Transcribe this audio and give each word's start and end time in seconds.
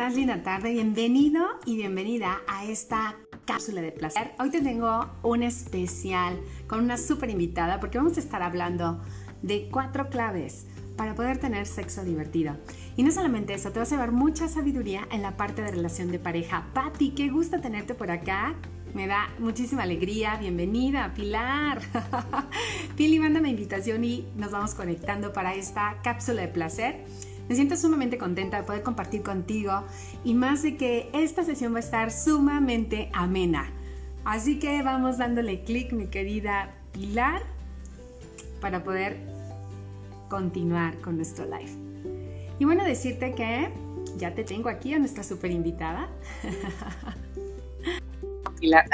estás, 0.00 0.16
linda 0.16 0.42
tarde? 0.42 0.72
Bienvenido 0.72 1.46
y 1.66 1.76
bienvenida 1.76 2.40
a 2.48 2.64
esta 2.64 3.16
cápsula 3.44 3.82
de 3.82 3.92
placer. 3.92 4.32
Hoy 4.38 4.48
te 4.48 4.62
tengo 4.62 5.10
un 5.22 5.42
especial 5.42 6.40
con 6.66 6.82
una 6.82 6.96
súper 6.96 7.28
invitada 7.28 7.80
porque 7.80 7.98
vamos 7.98 8.16
a 8.16 8.20
estar 8.20 8.42
hablando 8.42 8.98
de 9.42 9.68
cuatro 9.70 10.08
claves 10.08 10.66
para 10.96 11.14
poder 11.14 11.36
tener 11.36 11.66
sexo 11.66 12.02
divertido. 12.02 12.56
Y 12.96 13.02
no 13.02 13.12
solamente 13.12 13.52
eso, 13.52 13.72
te 13.72 13.78
vas 13.78 13.92
a 13.92 13.96
llevar 13.96 14.12
mucha 14.12 14.48
sabiduría 14.48 15.06
en 15.12 15.20
la 15.20 15.36
parte 15.36 15.60
de 15.60 15.70
relación 15.70 16.10
de 16.10 16.18
pareja. 16.18 16.64
Patti, 16.72 17.10
qué 17.10 17.28
gusto 17.28 17.60
tenerte 17.60 17.94
por 17.94 18.10
acá. 18.10 18.54
Me 18.94 19.06
da 19.06 19.28
muchísima 19.38 19.82
alegría. 19.82 20.36
Bienvenida, 20.36 21.12
Pilar. 21.12 21.82
Pili, 22.96 23.18
mándame 23.18 23.50
invitación 23.50 24.02
y 24.02 24.26
nos 24.34 24.50
vamos 24.50 24.74
conectando 24.74 25.34
para 25.34 25.54
esta 25.54 26.00
cápsula 26.02 26.40
de 26.40 26.48
placer. 26.48 27.04
Me 27.50 27.56
siento 27.56 27.76
sumamente 27.76 28.16
contenta 28.16 28.58
de 28.58 28.62
poder 28.62 28.84
compartir 28.84 29.24
contigo 29.24 29.82
y 30.22 30.34
más 30.34 30.62
de 30.62 30.76
que 30.76 31.10
esta 31.12 31.42
sesión 31.42 31.74
va 31.74 31.78
a 31.78 31.80
estar 31.80 32.12
sumamente 32.12 33.10
amena. 33.12 33.72
Así 34.24 34.60
que 34.60 34.80
vamos 34.84 35.18
dándole 35.18 35.64
clic, 35.64 35.92
mi 35.92 36.06
querida 36.06 36.72
Pilar, 36.92 37.42
para 38.60 38.84
poder 38.84 39.16
continuar 40.28 41.00
con 41.00 41.16
nuestro 41.16 41.44
live. 41.44 41.72
Y 42.60 42.64
bueno, 42.66 42.84
decirte 42.84 43.34
que 43.34 43.68
ya 44.16 44.32
te 44.32 44.44
tengo 44.44 44.68
aquí 44.68 44.94
a 44.94 45.00
nuestra 45.00 45.24
super 45.24 45.50
invitada. 45.50 46.08
Pilar. 48.60 48.88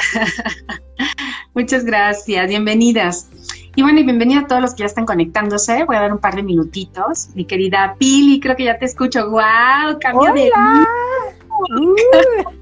Muchas 1.54 1.84
gracias, 1.84 2.48
bienvenidas. 2.48 3.28
Y 3.76 3.82
bueno, 3.82 4.00
y 4.00 4.04
bienvenida 4.04 4.40
a 4.40 4.46
todos 4.46 4.62
los 4.62 4.74
que 4.74 4.80
ya 4.80 4.86
están 4.86 5.04
conectándose. 5.04 5.84
Voy 5.84 5.96
a 5.96 6.00
dar 6.00 6.12
un 6.12 6.18
par 6.18 6.34
de 6.34 6.42
minutitos. 6.42 7.28
Mi 7.34 7.44
querida 7.44 7.94
Pili, 7.98 8.40
creo 8.40 8.56
que 8.56 8.64
ya 8.64 8.78
te 8.78 8.86
escucho. 8.86 9.28
¡Wow! 9.28 9.98
Cambio 10.00 10.32
de 10.32 10.50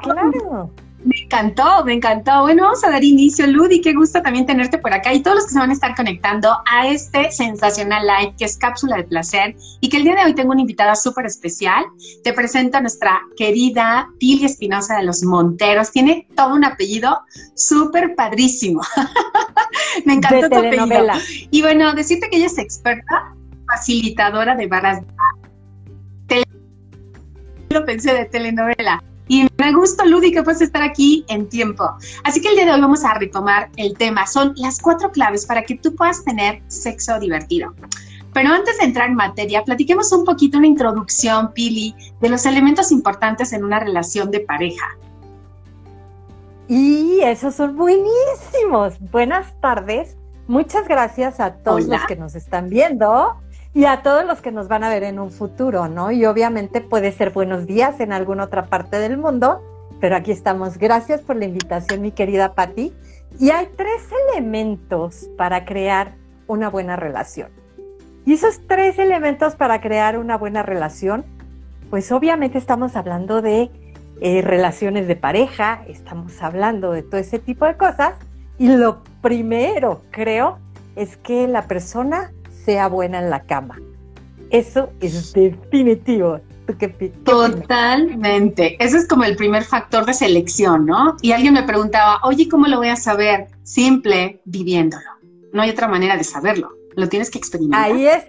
claro. 0.04 0.70
Me 1.08 1.22
encantó, 1.24 1.86
me 1.86 1.94
encantó. 1.94 2.42
Bueno, 2.42 2.64
vamos 2.64 2.84
a 2.84 2.90
dar 2.90 3.02
inicio, 3.02 3.48
Ludi. 3.48 3.80
Qué 3.80 3.94
gusto 3.94 4.22
también 4.22 4.46
tenerte 4.46 4.78
por 4.78 4.94
acá 4.94 5.14
y 5.14 5.22
todos 5.22 5.38
los 5.38 5.46
que 5.46 5.54
se 5.54 5.60
van 5.60 5.70
a 5.70 5.74
estar 5.74 5.96
conectando 5.96 6.52
a 6.70 6.88
este 6.88 7.32
sensacional 7.32 8.06
live 8.06 8.36
que 8.38 8.44
es 8.44 8.58
Cápsula 8.58 8.98
de 8.98 9.06
Placer 9.06 9.56
y 9.80 9.88
que 9.88 9.98
el 9.98 10.04
día 10.04 10.16
de 10.16 10.26
hoy 10.26 10.36
tengo 10.36 10.52
una 10.52 10.60
invitada 10.60 10.98
súper 10.98 11.26
especial. 11.26 11.86
Te 12.26 12.34
presento 12.34 12.78
a 12.78 12.82
nuestra 12.82 13.22
querida 13.38 14.10
Pili 14.20 14.44
Espinosa 14.44 14.98
de 14.98 15.04
los 15.04 15.24
Monteros. 15.24 15.92
Tiene 15.92 16.28
todo 16.36 16.54
un 16.54 16.66
apellido 16.66 17.22
súper 17.56 18.14
padrísimo. 18.16 18.82
me 20.06 20.16
encantó 20.16 20.50
tu 20.50 20.58
apellido. 20.58 21.14
Y 21.52 21.62
bueno, 21.62 21.94
decirte 21.94 22.30
que 22.30 22.36
ella 22.36 22.48
es 22.48 22.58
experta 22.58 23.34
facilitadora 23.66 24.56
de 24.56 24.68
barras. 24.68 25.04
Lo 27.70 27.86
pensé 27.86 28.14
de 28.14 28.26
telenovela. 28.26 29.02
Y 29.28 29.48
me 29.58 29.74
gusta, 29.74 30.06
Ludi, 30.06 30.32
que 30.32 30.44
puedes 30.44 30.62
estar 30.62 30.82
aquí 30.82 31.26
en 31.28 31.50
tiempo. 31.50 31.90
Así 32.24 32.42
que 32.42 32.50
el 32.50 32.56
día 32.56 32.66
de 32.66 32.72
hoy 32.72 32.82
vamos 32.82 33.04
a 33.04 33.14
retomar 33.16 33.70
el 33.76 33.98
tema. 33.98 34.26
Son 34.26 34.54
las 34.56 34.80
cuatro 34.80 35.12
claves 35.12 35.46
para 35.46 35.64
que 35.64 35.76
tú 35.76 35.96
puedas 35.96 36.24
tener 36.24 36.62
sexo 36.68 37.20
divertido. 37.20 37.74
Pero 38.34 38.50
antes 38.50 38.78
de 38.78 38.86
entrar 38.86 39.10
en 39.10 39.16
materia, 39.16 39.64
platiquemos 39.64 40.12
un 40.12 40.24
poquito 40.24 40.58
una 40.58 40.68
introducción, 40.68 41.52
Pili, 41.54 41.96
de 42.22 42.30
los 42.30 42.46
elementos 42.46 42.92
importantes 42.92 43.52
en 43.52 43.64
una 43.64 43.80
relación 43.80 44.32
de 44.32 44.42
pareja. 44.42 44.86
Y 46.68 47.22
esos 47.22 47.56
son 47.56 47.76
buenísimos. 47.76 49.00
Buenas 49.12 49.60
tardes. 49.62 50.18
Muchas 50.48 50.88
gracias 50.88 51.40
a 51.40 51.56
todos 51.56 51.86
los 51.88 52.06
que 52.06 52.16
nos 52.16 52.36
están 52.36 52.70
viendo 52.70 53.36
y 53.78 53.86
a 53.86 54.02
todos 54.02 54.26
los 54.26 54.42
que 54.42 54.52
nos 54.52 54.68
van 54.68 54.84
a 54.84 54.90
ver 54.90 55.04
en 55.04 55.20
un 55.20 55.30
futuro, 55.30 55.88
¿no? 55.88 56.10
Y 56.12 56.26
obviamente 56.26 56.82
puede 56.82 57.12
ser 57.12 57.30
buenos 57.30 57.68
días 57.68 58.00
en 58.00 58.12
alguna 58.12 58.46
otra 58.46 58.66
parte 58.66 58.98
del 58.98 59.20
mundo, 59.20 59.62
pero 60.02 60.16
aquí 60.16 60.32
estamos. 60.32 60.80
Gracias 60.80 61.22
por 61.22 61.36
la 61.36 61.46
invitación, 61.46 62.02
mi 62.02 62.12
querida 62.12 62.56
Patti. 62.56 62.92
Y 63.40 63.52
hay 63.52 63.68
tres 63.78 64.02
elementos 64.32 65.30
para 65.38 65.64
crear 65.64 66.16
una 66.48 66.72
buena 66.72 66.96
relación. 66.96 67.52
Y 68.26 68.34
esos 68.34 68.62
tres 68.68 68.98
elementos 68.98 69.56
para 69.56 69.80
crear 69.80 70.18
una 70.18 70.40
buena 70.40 70.64
relación, 70.64 71.24
pues 71.92 72.12
obviamente 72.12 72.58
estamos 72.58 72.96
hablando 72.96 73.44
de 73.44 73.70
eh, 74.22 74.42
relaciones 74.42 75.08
de 75.08 75.18
pareja, 75.18 75.84
estamos 75.88 76.42
hablando 76.42 76.94
de 76.94 77.04
todo 77.04 77.22
ese 77.22 77.38
tipo 77.38 77.66
de 77.66 77.78
cosas. 77.78 78.16
Y 78.58 78.70
lo 78.70 79.04
primero, 79.22 80.02
creo, 80.10 80.58
es 80.96 81.16
que 81.16 81.48
la 81.48 81.68
persona 81.68 82.32
sea 82.68 82.90
buena 82.90 83.20
en 83.20 83.30
la 83.30 83.44
cama. 83.44 83.80
Eso 84.50 84.90
es 85.00 85.32
definitivo. 85.32 86.42
Totalmente. 87.24 88.76
Ese 88.84 88.98
es 88.98 89.08
como 89.08 89.24
el 89.24 89.38
primer 89.38 89.64
factor 89.64 90.06
de 90.06 90.14
selección, 90.14 90.86
¿no? 90.86 91.16
Y 91.22 91.32
alguien 91.32 91.54
me 91.54 91.64
preguntaba, 91.64 92.20
oye, 92.24 92.50
¿cómo 92.50 92.68
lo 92.68 92.80
voy 92.80 92.90
a 92.90 92.98
saber? 92.98 93.48
Simple, 93.64 94.42
viviéndolo. 94.44 95.10
No 95.54 95.62
hay 95.62 95.70
otra 95.70 95.88
manera 95.88 96.18
de 96.18 96.26
saberlo. 96.26 96.72
Lo 96.98 97.08
tienes 97.08 97.32
que 97.32 97.38
experimentar. 97.38 97.90
Ahí 97.90 98.06
es 98.06 98.26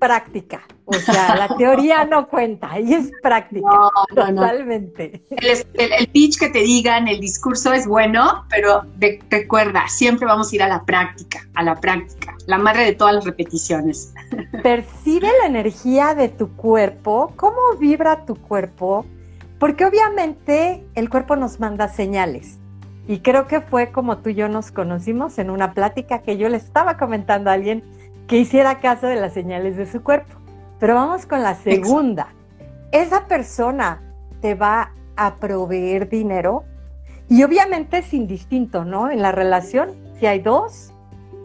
práctica. 0.00 0.62
O 0.86 0.94
sea, 0.94 1.36
la 1.36 1.56
teoría 1.56 2.04
no 2.04 2.28
cuenta, 2.28 2.72
ahí 2.72 2.92
es 2.92 3.12
práctica. 3.22 3.68
totalmente. 4.12 5.22
El, 5.30 6.08
pitch 6.08 6.40
que 6.40 6.48
te 6.48 6.60
digan, 6.60 7.06
el 7.06 7.20
discurso 7.20 7.72
es 7.72 7.86
bueno, 7.86 8.44
pero 8.48 8.82
recuerda, 9.30 9.86
siempre 9.88 10.26
vamos 10.26 10.50
a 10.50 10.56
ir 10.56 10.62
a 10.64 10.68
la 10.68 10.84
práctica, 10.84 11.46
a 11.54 11.62
la 11.62 11.76
práctica, 11.76 12.34
la 12.46 12.58
madre 12.58 12.84
de 12.86 12.94
todas 12.94 13.14
las 13.14 13.24
repeticiones. 13.24 14.12
Percibe 14.64 15.28
la 15.40 15.46
energía 15.46 16.14
de 16.14 16.28
tu 16.28 16.56
cuerpo, 16.56 17.32
cómo 17.36 17.76
vibra 17.78 18.24
tu 18.24 18.34
cuerpo, 18.34 19.06
porque 19.60 19.84
obviamente 19.84 20.84
el 20.96 21.08
cuerpo 21.08 21.36
nos 21.36 21.60
manda 21.60 21.86
señales. 21.86 22.58
Y 23.06 23.20
creo 23.20 23.46
que 23.46 23.60
fue 23.60 23.92
como 23.92 24.18
tú 24.18 24.30
y 24.30 24.34
yo 24.34 24.48
nos 24.48 24.70
conocimos 24.72 25.38
en 25.38 25.50
una 25.50 25.72
plática 25.72 26.22
que 26.22 26.36
yo 26.36 26.48
le 26.48 26.56
estaba 26.56 26.96
comentando 26.96 27.50
a 27.50 27.54
alguien 27.54 27.82
que 28.30 28.38
hiciera 28.38 28.78
caso 28.78 29.08
de 29.08 29.16
las 29.16 29.34
señales 29.34 29.76
de 29.76 29.86
su 29.86 30.04
cuerpo. 30.04 30.36
Pero 30.78 30.94
vamos 30.94 31.26
con 31.26 31.42
la 31.42 31.56
segunda. 31.56 32.28
Esa 32.92 33.26
persona 33.26 34.00
te 34.40 34.54
va 34.54 34.92
a 35.16 35.34
proveer 35.34 36.08
dinero 36.08 36.62
y 37.28 37.42
obviamente 37.42 37.98
es 37.98 38.14
indistinto, 38.14 38.84
¿no? 38.84 39.10
En 39.10 39.20
la 39.20 39.32
relación, 39.32 39.90
si 40.20 40.26
hay 40.26 40.38
dos, 40.38 40.92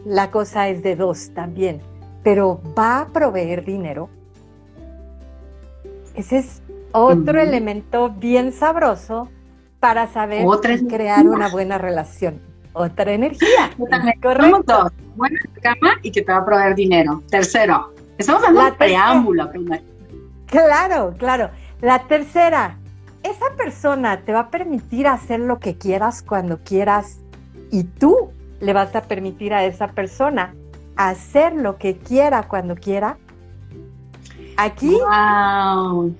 la 0.06 0.30
cosa 0.30 0.70
es 0.70 0.84
de 0.84 0.96
dos 0.96 1.32
también, 1.34 1.82
pero 2.24 2.62
va 2.78 3.00
a 3.00 3.08
proveer 3.08 3.66
dinero. 3.66 4.08
Ese 6.14 6.38
es 6.38 6.62
otro 6.92 7.42
elemento 7.42 8.12
bien 8.12 8.52
sabroso 8.52 9.28
para 9.80 10.06
saber 10.06 10.46
crear 10.88 11.26
una 11.26 11.50
buena 11.50 11.80
relación. 11.80 12.42
Otra 12.76 13.14
energía. 13.14 13.72
Correcto 14.22 14.92
buena 15.16 15.40
cama 15.62 15.96
y 16.02 16.12
que 16.12 16.22
te 16.22 16.32
va 16.32 16.40
a 16.40 16.46
proveer 16.46 16.76
dinero. 16.76 17.24
Tercero, 17.30 17.94
estamos 18.18 18.44
hablando 18.44 18.72
de 18.72 18.78
preámbulo 18.78 19.50
Claro, 20.46 21.16
claro. 21.18 21.50
La 21.82 22.08
tercera, 22.08 22.78
esa 23.24 23.46
persona 23.58 24.22
te 24.22 24.32
va 24.32 24.42
a 24.42 24.50
permitir 24.50 25.08
hacer 25.08 25.40
lo 25.40 25.60
que 25.60 25.78
quieras 25.78 26.22
cuando 26.22 26.60
quieras 26.60 27.20
y 27.72 27.84
tú 27.84 28.32
le 28.60 28.74
vas 28.74 28.96
a 28.96 29.02
permitir 29.02 29.54
a 29.54 29.66
esa 29.66 29.88
persona 29.88 30.54
hacer 30.96 31.54
lo 31.54 31.78
que 31.78 31.98
quiera 31.98 32.44
cuando 32.44 32.76
quiera. 32.76 33.18
Aquí 34.58 34.98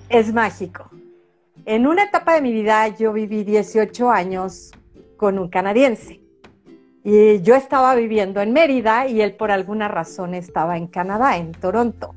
es 0.08 0.32
mágico. 0.32 0.90
En 1.64 1.86
una 1.86 2.04
etapa 2.04 2.34
de 2.34 2.42
mi 2.42 2.52
vida 2.52 2.88
yo 2.88 3.12
viví 3.12 3.44
18 3.44 4.10
años 4.10 4.72
con 5.16 5.38
un 5.38 5.48
canadiense. 5.48 6.25
Y 7.08 7.40
yo 7.42 7.54
estaba 7.54 7.94
viviendo 7.94 8.40
en 8.40 8.52
Mérida 8.52 9.06
y 9.06 9.20
él 9.20 9.36
por 9.36 9.52
alguna 9.52 9.86
razón 9.86 10.34
estaba 10.34 10.76
en 10.76 10.88
Canadá, 10.88 11.36
en 11.36 11.52
Toronto. 11.52 12.16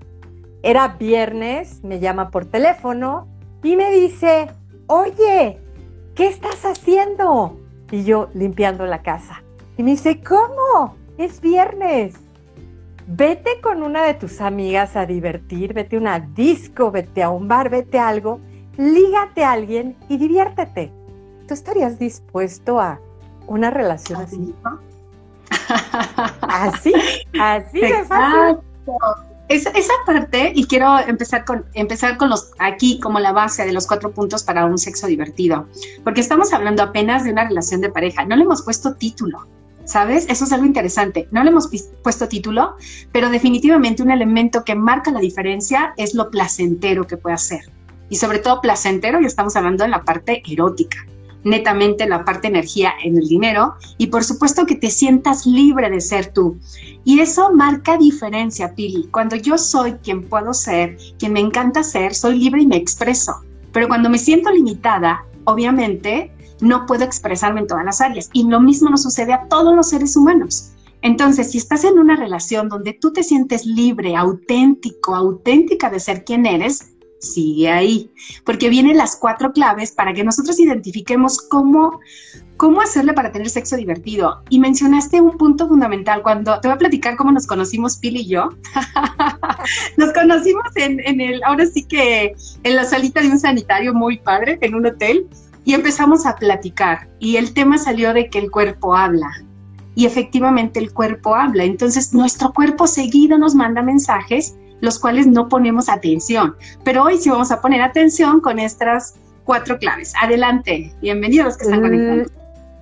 Era 0.64 0.96
viernes, 1.00 1.84
me 1.84 2.00
llama 2.00 2.32
por 2.32 2.46
teléfono 2.46 3.28
y 3.62 3.76
me 3.76 3.92
dice, 3.92 4.48
oye, 4.88 5.60
¿qué 6.16 6.26
estás 6.26 6.66
haciendo? 6.66 7.60
Y 7.92 8.04
yo 8.04 8.30
limpiando 8.34 8.88
la 8.88 9.04
casa. 9.04 9.44
Y 9.78 9.84
me 9.84 9.92
dice, 9.92 10.24
¿cómo? 10.24 10.96
Es 11.20 11.40
viernes. 11.40 12.16
Vete 13.06 13.62
con 13.62 13.84
una 13.84 14.04
de 14.04 14.16
tus 14.16 14.42
amigas 14.42 14.96
a 14.96 15.06
divertir, 15.06 15.76
vete 15.76 15.98
a 15.98 16.00
una 16.00 16.20
disco, 16.20 16.90
vete 16.90 17.22
a 17.22 17.30
un 17.30 17.48
bar, 17.48 17.70
vete 17.70 18.00
a 18.00 18.08
algo, 18.08 18.40
lígate 18.76 19.44
a 19.44 19.52
alguien 19.52 19.96
y 20.10 20.18
diviértete. 20.18 20.92
¿Tú 21.48 21.54
estarías 21.54 22.00
dispuesto 22.00 22.80
a 22.80 23.00
una 23.50 23.70
relación 23.70 24.22
así. 24.22 24.54
Así, 26.42 26.94
así 27.40 27.80
de 27.80 28.06
fácil. 28.06 28.58
Esa, 29.48 29.72
esa, 29.72 29.94
parte, 30.06 30.52
y 30.56 30.66
quiero 30.66 31.00
empezar 31.00 31.44
con, 31.44 31.66
empezar 31.74 32.18
con 32.18 32.30
los, 32.30 32.52
aquí 32.60 33.00
como 33.00 33.20
la 33.20 33.32
base 33.32 33.66
de 33.66 33.74
los 33.74 33.88
cuatro 33.88 34.12
puntos 34.12 34.44
para 34.44 34.66
un 34.66 34.78
sexo 34.78 35.08
divertido, 35.08 35.68
porque 36.04 36.22
estamos 36.22 36.54
hablando 36.54 36.84
apenas 36.84 37.24
de 37.24 37.32
una 37.32 37.48
relación 37.48 37.82
de 37.82 37.90
pareja, 37.90 38.26
no 38.26 38.36
le 38.36 38.44
hemos 38.44 38.62
puesto 38.62 38.94
título, 38.94 39.48
¿sabes? 39.86 40.28
Eso 40.30 40.46
es 40.46 40.52
algo 40.52 40.68
interesante. 40.68 41.28
No 41.32 41.44
le 41.44 41.50
hemos 41.50 41.68
puesto 42.04 42.28
título, 42.28 42.76
pero 43.12 43.32
definitivamente 43.32 44.04
un 44.04 44.12
elemento 44.12 44.64
que 44.64 44.76
marca 44.76 45.10
la 45.10 45.20
diferencia 45.20 45.96
es 45.98 46.14
lo 46.14 46.30
placentero 46.30 47.08
que 47.08 47.18
puede 47.18 47.34
hacer. 47.34 47.62
Y 48.08 48.18
sobre 48.18 48.38
todo 48.38 48.62
placentero, 48.62 49.20
y 49.20 49.26
estamos 49.26 49.56
hablando 49.56 49.84
en 49.84 49.92
la 49.92 50.04
parte 50.04 50.44
erótica, 50.48 51.08
netamente 51.44 52.08
la 52.08 52.26
parte 52.26 52.48
energía 52.48 52.94
en 53.04 53.18
el 53.18 53.28
dinero 53.28 53.76
y 53.98 54.08
por 54.08 54.24
supuesto 54.24 54.66
que 54.66 54.76
te 54.76 54.90
sientas 54.90 55.46
libre 55.46 55.90
de 55.90 56.02
ser 56.02 56.34
tú. 56.34 56.58
Y 57.04 57.20
eso 57.20 57.54
marca 57.54 57.98
diferencia, 57.98 58.76
Pili. 58.76 59.08
Cuando 59.12 59.36
yo 59.36 59.58
soy 59.58 59.94
quien 59.94 60.28
puedo 60.28 60.54
ser, 60.54 60.98
quien 61.18 61.34
me 61.34 61.40
encanta 61.40 61.84
ser, 61.84 62.14
soy 62.14 62.40
libre 62.40 62.62
y 62.62 62.68
me 62.68 62.78
expreso. 62.78 63.36
Pero 63.72 63.88
cuando 63.88 64.10
me 64.10 64.18
siento 64.18 64.52
limitada, 64.52 65.26
obviamente 65.46 66.32
no 66.62 66.86
puedo 66.86 67.04
expresarme 67.04 67.62
en 67.62 67.68
todas 67.68 67.86
las 67.86 68.02
áreas. 68.02 68.30
Y 68.34 68.44
lo 68.48 68.60
mismo 68.60 68.90
nos 68.90 69.04
sucede 69.04 69.34
a 69.34 69.48
todos 69.48 69.76
los 69.76 69.90
seres 69.90 70.16
humanos. 70.18 70.72
Entonces, 71.02 71.52
si 71.52 71.58
estás 71.58 71.86
en 71.86 71.98
una 71.98 72.18
relación 72.18 72.68
donde 72.68 72.94
tú 72.94 73.14
te 73.14 73.24
sientes 73.24 73.66
libre, 73.66 74.16
auténtico, 74.18 75.16
auténtica 75.16 75.90
de 75.90 76.00
ser 76.00 76.26
quien 76.26 76.46
eres, 76.46 76.92
sigue 77.20 77.70
ahí, 77.70 78.12
porque 78.46 78.70
vienen 78.70 78.98
las 78.98 79.16
cuatro 79.16 79.52
claves 79.52 79.92
para 79.92 80.14
que 80.14 80.24
nosotros 80.24 80.60
identifiquemos 80.60 81.42
cómo, 81.42 82.00
cómo 82.58 82.82
hacerle 82.82 83.14
para 83.14 83.32
tener 83.32 83.50
sexo 83.50 83.76
divertido. 83.76 84.42
Y 84.50 84.60
mencionaste 84.60 85.22
un 85.22 85.38
punto 85.38 85.68
fundamental 85.68 86.22
cuando 86.22 86.60
te 86.60 86.68
voy 86.68 86.76
a 86.76 86.80
platicar 86.80 87.16
cómo 87.18 87.32
nos 87.32 87.46
conocimos 87.46 87.98
Pili 87.98 88.22
y 88.22 88.28
yo. 88.28 88.50
nos 89.98 90.14
conocimos 90.14 90.66
en, 90.76 91.22
el, 91.22 91.44
ahora 91.44 91.66
sí 91.66 91.84
que 91.84 92.36
en 92.64 92.76
la 92.76 92.86
salita 92.86 93.22
de 93.22 93.30
un 93.30 93.40
sanitario 93.40 93.94
muy 93.94 94.18
padre, 94.18 94.58
en 94.62 94.76
un 94.76 94.86
hotel, 94.86 95.28
y 95.66 95.74
empezamos 95.74 96.26
a 96.26 96.36
platicar. 96.36 97.10
Y 97.20 97.36
el 97.36 97.54
tema 97.54 97.78
salió 97.78 98.14
de 98.14 98.30
que 98.30 98.40
el 98.40 98.50
cuerpo 98.50 98.96
habla. 98.96 99.30
Y 99.94 100.06
efectivamente 100.06 100.80
el 100.80 100.94
cuerpo 100.94 101.36
habla. 101.36 101.66
Entonces 101.66 102.14
nuestro 102.14 102.54
cuerpo 102.54 102.88
seguido 102.88 103.38
nos 103.38 103.54
manda 103.54 103.82
mensajes 103.82 104.56
los 104.82 105.00
cuales 105.00 105.28
no 105.28 105.48
ponemos 105.48 105.90
atención. 105.90 106.56
Pero 106.84 107.04
hoy 107.04 107.18
sí 107.18 107.30
vamos 107.30 107.52
a 107.52 107.62
poner 107.62 107.82
atención 107.82 108.42
con 108.42 108.60
estas 108.60 109.16
cuatro 109.44 109.78
claves. 109.78 110.14
Adelante, 110.22 110.94
bienvenidos 111.02 111.48
los 111.48 111.58
que 111.58 111.64
están 111.64 111.82
conectando. 111.82 112.30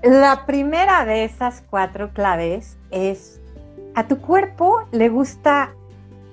La 0.03 0.45
primera 0.45 1.05
de 1.05 1.25
esas 1.25 1.63
cuatro 1.69 2.11
claves 2.13 2.77
es, 2.91 3.41
a 3.95 4.07
tu 4.07 4.19
cuerpo 4.19 4.87
le 4.91 5.09
gusta 5.09 5.73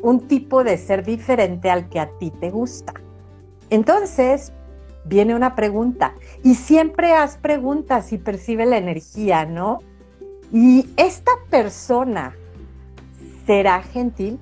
un 0.01 0.29
tipo 0.29 0.65
de 0.65 0.77
ser 0.77 1.05
diferente 1.05 1.71
al 1.71 1.89
que 1.89 1.99
a 1.99 2.11
ti 2.19 2.31
te 2.31 2.51
gusta. 2.51 2.93
Entonces, 3.71 4.53
viene 5.05 5.35
una 5.35 5.55
pregunta 5.55 6.15
y 6.43 6.57
siempre 6.57 7.15
haz 7.15 7.37
preguntas 7.37 8.13
y 8.13 8.19
percibe 8.19 8.67
la 8.67 8.77
energía, 8.77 9.47
¿no? 9.47 9.81
Y 10.53 10.89
esta 10.97 11.33
persona 11.49 12.35
será 13.47 13.83
gentil 13.83 14.39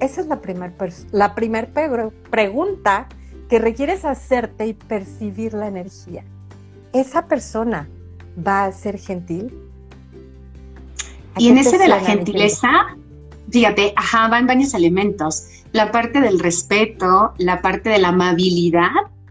esa 0.00 0.20
es 0.20 0.26
la 0.26 0.40
primera 0.40 0.72
la 1.12 1.34
primer 1.34 1.72
pregunta 2.30 3.08
que 3.48 3.58
requieres 3.58 4.04
hacerte 4.04 4.66
y 4.66 4.74
percibir 4.74 5.54
la 5.54 5.68
energía. 5.68 6.24
¿Esa 6.92 7.26
persona 7.26 7.88
va 8.46 8.64
a 8.64 8.72
ser 8.72 8.98
gentil? 8.98 9.52
Y 11.38 11.48
en 11.48 11.58
ese 11.58 11.78
de 11.78 11.88
la 11.88 12.00
gentileza, 12.00 12.68
fíjate, 13.50 13.92
ajá, 13.96 14.28
van 14.28 14.46
varios 14.46 14.74
elementos. 14.74 15.46
La 15.72 15.92
parte 15.92 16.20
del 16.20 16.38
respeto, 16.38 17.34
la 17.38 17.60
parte 17.60 17.90
de 17.90 17.98
la 17.98 18.08
amabilidad 18.08 18.90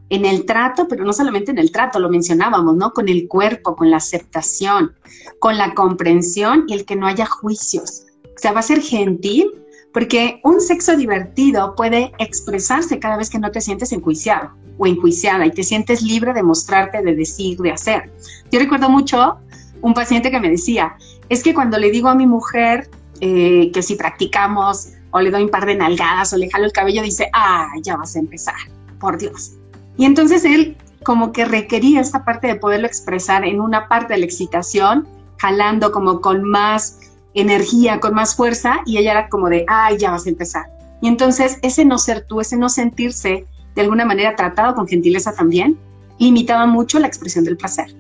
en 0.09 0.25
el 0.25 0.45
trato, 0.45 0.88
pero 0.88 1.03
no 1.03 1.13
solamente 1.13 1.51
en 1.51 1.57
el 1.57 1.71
trato, 1.71 2.00
lo 2.00 2.09
mencionábamos, 2.09 2.75
¿no? 2.75 2.91
Con 2.91 3.09
el 3.09 3.27
cuerpo, 3.27 3.75
con 3.75 3.89
la 3.89 3.97
aceptación, 3.97 4.94
con 5.39 5.57
la 5.57 5.73
comprensión 5.73 6.65
y 6.68 6.73
el 6.73 6.85
que 6.85 6.95
no 6.95 7.07
haya 7.07 7.25
juicios. 7.25 8.06
O 8.23 8.38
sea, 8.38 8.51
va 8.51 8.59
a 8.59 8.63
ser 8.63 8.81
gentil 8.81 9.64
porque 9.95 10.42
un 10.44 10.59
sexo 10.59 10.97
divertido 10.97 11.74
puede 11.74 12.12
expresarse 12.19 13.00
cada 13.00 13.15
vez 13.15 13.30
que 13.30 13.39
no 13.39 13.50
te 13.50 13.62
sientes 13.62 13.94
enjuiciado 13.94 14.51
o 14.77 14.88
enjuiciada 14.88 15.45
y 15.45 15.51
te 15.51 15.63
sientes 15.63 16.01
libre 16.01 16.33
de 16.33 16.44
mostrarte, 16.44 17.01
de 17.01 17.15
decir, 17.15 17.57
de 17.59 17.71
hacer. 17.71 18.12
Yo 18.51 18.59
recuerdo 18.59 18.89
mucho 18.89 19.38
un 19.81 19.94
paciente 19.94 20.31
que 20.31 20.42
me 20.42 20.50
decía, 20.50 20.97
es 21.30 21.42
que 21.42 21.53
cuando 21.53 21.77
le 21.77 21.92
digo 21.92 22.09
a 22.09 22.15
mi 22.15 22.27
mujer 22.27 22.89
eh, 23.21 23.71
que 23.74 23.81
si 23.81 23.95
practicamos 23.95 24.89
o 25.12 25.21
le 25.21 25.31
doy 25.31 25.44
un 25.44 25.50
par 25.50 25.65
de 25.65 25.75
nalgadas 25.75 26.33
o 26.33 26.38
le 26.38 26.50
jalo 26.50 26.65
el 26.65 26.74
cabello, 26.74 27.01
dice, 27.01 27.30
ah, 27.31 27.69
ya 27.81 27.95
vas 27.95 28.18
a 28.18 28.19
empezar, 28.19 28.56
por 29.00 29.18
Dios. 29.18 29.53
Y 29.95 30.03
entonces 30.03 30.44
él 30.44 30.75
como 31.06 31.31
que 31.31 31.45
requería 31.45 32.01
esta 32.01 32.25
parte 32.25 32.47
de 32.47 32.56
poderlo 32.56 32.86
expresar 32.86 33.45
en 33.45 33.62
una 33.62 33.88
parte 33.88 34.15
de 34.15 34.19
la 34.19 34.25
excitación, 34.25 35.07
jalando 35.38 35.94
como 35.94 36.19
con 36.19 36.44
más 36.44 37.00
energía, 37.35 37.99
con 37.99 38.13
más 38.13 38.35
fuerza, 38.35 38.77
y 38.85 38.97
ella 38.97 39.11
era 39.11 39.29
como 39.29 39.49
de, 39.49 39.65
ay, 39.67 39.97
ya 39.97 40.11
vas 40.11 40.25
a 40.25 40.29
empezar. 40.29 40.65
Y 41.01 41.07
entonces 41.07 41.59
ese 41.61 41.85
no 41.85 41.97
ser 41.97 42.25
tú, 42.25 42.41
ese 42.41 42.57
no 42.57 42.69
sentirse 42.69 43.45
de 43.75 43.81
alguna 43.81 44.05
manera 44.05 44.35
tratado 44.35 44.73
con 44.73 44.87
gentileza 44.87 45.33
también, 45.33 45.77
limitaba 46.17 46.65
mucho 46.65 46.97
la 46.99 47.07
expresión 47.07 47.43
del 47.43 47.57
placer. 47.57 47.93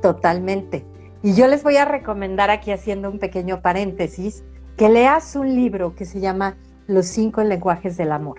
Totalmente. 0.00 0.84
Y 1.22 1.34
yo 1.34 1.46
les 1.46 1.62
voy 1.62 1.76
a 1.76 1.84
recomendar 1.84 2.50
aquí 2.50 2.72
haciendo 2.72 3.10
un 3.10 3.18
pequeño 3.18 3.60
paréntesis, 3.60 4.42
que 4.76 4.88
leas 4.88 5.36
un 5.36 5.54
libro 5.54 5.94
que 5.94 6.06
se 6.06 6.18
llama 6.18 6.56
Los 6.86 7.06
cinco 7.06 7.42
lenguajes 7.44 7.96
del 7.96 8.10
amor. 8.10 8.38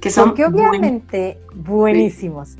Que 0.00 0.10
son 0.10 0.28
Porque 0.28 0.44
obviamente 0.44 1.38
buenísimos. 1.54 2.56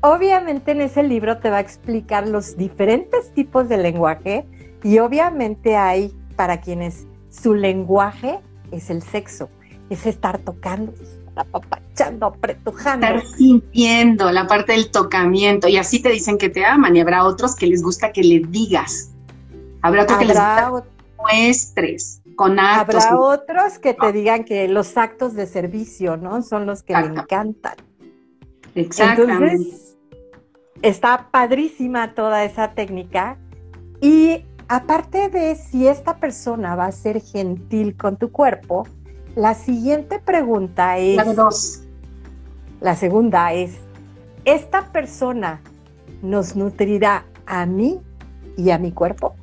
Obviamente 0.00 0.72
en 0.72 0.80
ese 0.80 1.02
libro 1.02 1.38
te 1.38 1.50
va 1.50 1.58
a 1.58 1.60
explicar 1.60 2.26
los 2.28 2.56
diferentes 2.56 3.32
tipos 3.32 3.68
de 3.68 3.76
lenguaje 3.76 4.46
y 4.84 4.98
obviamente 4.98 5.76
hay 5.76 6.14
para 6.36 6.60
quienes 6.60 7.06
su 7.30 7.54
lenguaje 7.54 8.38
es 8.70 8.90
el 8.90 9.02
sexo, 9.02 9.48
es 9.88 10.06
estar 10.06 10.38
tocando, 10.38 10.92
apapachando, 11.34 12.26
apretujando. 12.26 13.06
Estar 13.06 13.26
sintiendo 13.26 14.30
la 14.30 14.46
parte 14.46 14.72
del 14.72 14.90
tocamiento 14.90 15.68
y 15.68 15.78
así 15.78 16.00
te 16.00 16.10
dicen 16.10 16.38
que 16.38 16.50
te 16.50 16.64
aman 16.64 16.94
y 16.94 17.00
habrá 17.00 17.24
otros 17.24 17.56
que 17.56 17.66
les 17.66 17.82
gusta 17.82 18.12
que 18.12 18.22
le 18.22 18.40
digas. 18.40 19.10
Habrá 19.80 20.02
otros 20.02 20.18
que 20.18 20.24
les 20.26 20.36
gusta 20.36 20.84
muestres 21.18 22.20
con 22.36 22.60
actos. 22.60 23.04
Habrá 23.04 23.20
otros 23.20 23.78
que 23.78 23.94
te 23.94 24.12
digan 24.12 24.44
que 24.44 24.68
los 24.68 24.96
actos 24.98 25.34
de 25.34 25.46
servicio, 25.46 26.16
¿no? 26.18 26.42
Son 26.42 26.66
los 26.66 26.82
que 26.82 26.92
le 26.92 27.06
encantan. 27.06 27.76
Exactamente. 28.74 29.54
Entonces, 29.54 29.96
está 30.82 31.28
padrísima 31.30 32.14
toda 32.14 32.44
esa 32.44 32.72
técnica 32.72 33.38
y 34.00 34.44
aparte 34.68 35.28
de 35.28 35.54
si 35.56 35.86
esta 35.86 36.16
persona 36.18 36.74
va 36.76 36.86
a 36.86 36.92
ser 36.92 37.20
gentil 37.20 37.96
con 37.96 38.16
tu 38.16 38.30
cuerpo, 38.30 38.86
la 39.36 39.54
siguiente 39.54 40.18
pregunta 40.18 40.98
es... 40.98 41.16
La 41.16 41.24
dos. 41.24 41.82
La 42.80 42.94
segunda 42.96 43.52
es, 43.52 43.72
¿esta 44.44 44.92
persona 44.92 45.60
nos 46.22 46.54
nutrirá 46.54 47.24
a 47.46 47.66
mí 47.66 48.00
y 48.56 48.70
a 48.70 48.78
mi 48.78 48.92
cuerpo? 48.92 49.34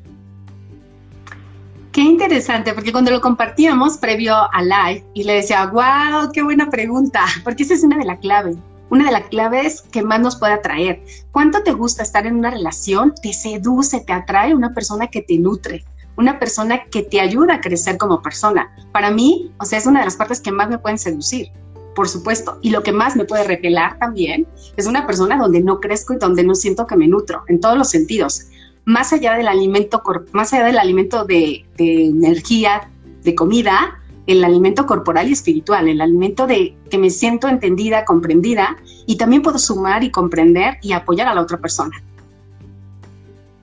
Qué 1.92 2.02
interesante, 2.02 2.74
porque 2.74 2.92
cuando 2.92 3.12
lo 3.12 3.20
compartíamos 3.20 3.98
previo 3.98 4.36
a 4.36 4.62
live 4.62 5.06
y 5.14 5.24
le 5.24 5.34
decía, 5.34 5.66
wow, 5.66 6.32
qué 6.32 6.42
buena 6.42 6.70
pregunta, 6.70 7.26
porque 7.44 7.64
esa 7.64 7.74
es 7.74 7.84
una 7.84 7.98
de 7.98 8.06
las 8.06 8.20
claves 8.20 8.58
una 8.92 9.06
de 9.06 9.12
las 9.12 9.30
claves 9.30 9.84
que 9.90 10.04
más 10.04 10.20
nos 10.20 10.36
puede 10.36 10.52
atraer. 10.52 11.02
¿Cuánto 11.32 11.64
te 11.64 11.72
gusta 11.72 12.04
estar 12.04 12.28
en 12.28 12.36
una 12.36 12.52
relación? 12.52 13.14
¿Te 13.24 13.32
seduce, 13.32 14.02
te 14.02 14.12
atrae 14.12 14.54
una 14.54 14.74
persona 14.74 15.08
que 15.08 15.22
te 15.22 15.38
nutre? 15.38 15.86
Una 16.18 16.38
persona 16.40 16.84
que 16.92 17.02
te 17.02 17.22
ayuda 17.22 17.56
a 17.56 17.62
crecer 17.62 17.98
como 17.98 18.22
persona. 18.22 18.70
Para 18.92 19.10
mí, 19.10 19.50
o 19.60 19.66
sea, 19.66 19.80
es 19.80 19.86
una 19.86 20.00
de 20.00 20.06
las 20.06 20.18
partes 20.18 20.42
que 20.42 20.52
más 20.52 20.70
me 20.70 20.78
pueden 20.78 20.98
seducir, 20.98 21.48
por 21.96 22.10
supuesto. 22.10 22.60
Y 22.62 22.72
lo 22.72 22.84
que 22.84 22.92
más 22.92 23.16
me 23.16 23.24
puede 23.24 23.46
repelar 23.46 23.98
también 23.98 24.46
es 24.76 24.86
una 24.86 25.08
persona 25.08 25.38
donde 25.38 25.62
no 25.62 25.80
crezco 25.80 26.14
y 26.14 26.18
donde 26.18 26.44
no 26.44 26.54
siento 26.54 26.86
que 26.86 26.98
me 26.98 27.08
nutro, 27.08 27.46
en 27.48 27.62
todos 27.62 27.78
los 27.78 27.90
sentidos. 27.90 28.48
Más 28.84 29.14
allá 29.14 29.36
del 29.36 29.48
alimento, 29.48 30.04
más 30.34 30.52
allá 30.52 30.66
del 30.66 30.78
alimento 30.78 31.24
de, 31.24 31.66
de 31.78 32.08
energía, 32.08 32.90
de 33.24 33.36
comida, 33.36 34.01
el 34.28 34.44
alimento 34.44 34.86
corporal 34.86 35.28
y 35.30 35.34
espiritual, 35.34 35.88
el 35.88 36.02
alimento 36.02 36.48
de 36.48 36.76
que 36.90 36.98
me 36.98 37.10
siento 37.10 37.48
entendida, 37.48 38.06
comprendida 38.06 38.78
y 39.06 39.18
también 39.18 39.42
puedo 39.42 39.58
sumar 39.58 40.04
y 40.04 40.12
comprender 40.12 40.78
y 40.82 40.94
apoyar 40.94 41.28
a 41.28 41.34
la 41.34 41.42
otra 41.42 41.58
persona. 41.58 42.02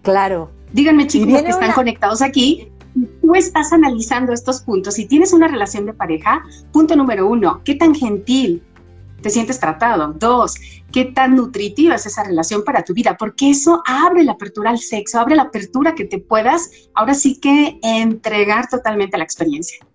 Claro. 0.03 0.51
Díganme 0.73 1.07
chicos 1.07 1.43
que 1.43 1.49
están 1.49 1.73
conectados 1.73 2.21
aquí, 2.21 2.71
tú 3.23 3.35
estás 3.35 3.73
analizando 3.73 4.33
estos 4.33 4.61
puntos. 4.61 4.95
Si 4.95 5.07
tienes 5.07 5.33
una 5.33 5.49
relación 5.49 5.87
de 5.87 5.95
pareja, 5.95 6.43
punto 6.73 6.97
número 6.97 7.27
uno, 7.27 7.63
¿qué 7.65 7.75
tan 7.75 7.95
gentil 7.95 8.63
te 9.23 9.31
sientes 9.31 9.59
tratado? 9.59 10.13
Dos, 10.13 10.57
¿qué 10.93 11.07
tan 11.07 11.37
nutritiva 11.37 11.95
es 11.95 12.07
esa 12.07 12.25
relación 12.25 12.65
para 12.65 12.85
tu 12.85 12.95
vida? 12.95 13.17
Porque 13.19 13.51
eso 13.51 13.83
abre 13.87 14.25
la 14.25 14.33
apertura 14.33 14.71
al 14.71 14.79
sexo, 14.79 15.19
abre 15.19 15.37
la 15.37 15.43
apertura 15.45 15.95
que 15.95 16.05
te 16.05 16.19
puedas 16.19 16.71
ahora 16.95 17.15
sí 17.15 17.39
que 17.41 17.79
entregar 17.83 18.69
totalmente 18.69 19.17
a 19.17 19.19
la 19.19 19.25
experiencia. 19.25 19.88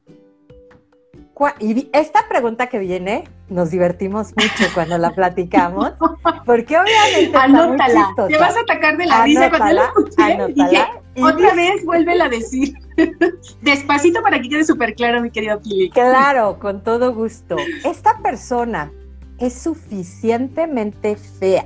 Y 1.59 1.89
esta 1.93 2.27
pregunta 2.27 2.67
que 2.67 2.79
viene 2.79 3.25
nos 3.49 3.71
divertimos 3.71 4.33
mucho 4.35 4.71
cuando 4.73 4.97
la 4.97 5.11
platicamos, 5.11 5.91
porque 6.45 6.77
obviamente 6.77 7.37
Anótala, 7.37 8.09
te 8.27 8.37
vas 8.37 8.55
a 8.55 8.61
atacar 8.61 8.97
de 8.97 9.05
la 9.05 9.23
risa 9.23 9.49
cuando 9.49 9.73
la 9.73 9.85
escuché 9.85 10.53
dije, 10.53 10.85
otra 11.21 11.53
vez 11.53 11.85
vuélvela 11.85 12.25
a 12.25 12.29
decir. 12.29 12.73
Despacito 13.61 14.21
para 14.21 14.39
que 14.41 14.49
quede 14.49 14.63
súper 14.63 14.95
claro, 14.95 15.21
mi 15.21 15.31
querido 15.31 15.59
Pili. 15.61 15.89
Claro, 15.89 16.59
con 16.59 16.83
todo 16.83 17.13
gusto. 17.13 17.57
Esta 17.83 18.17
persona 18.19 18.91
es 19.39 19.53
suficientemente 19.53 21.15
fea 21.15 21.65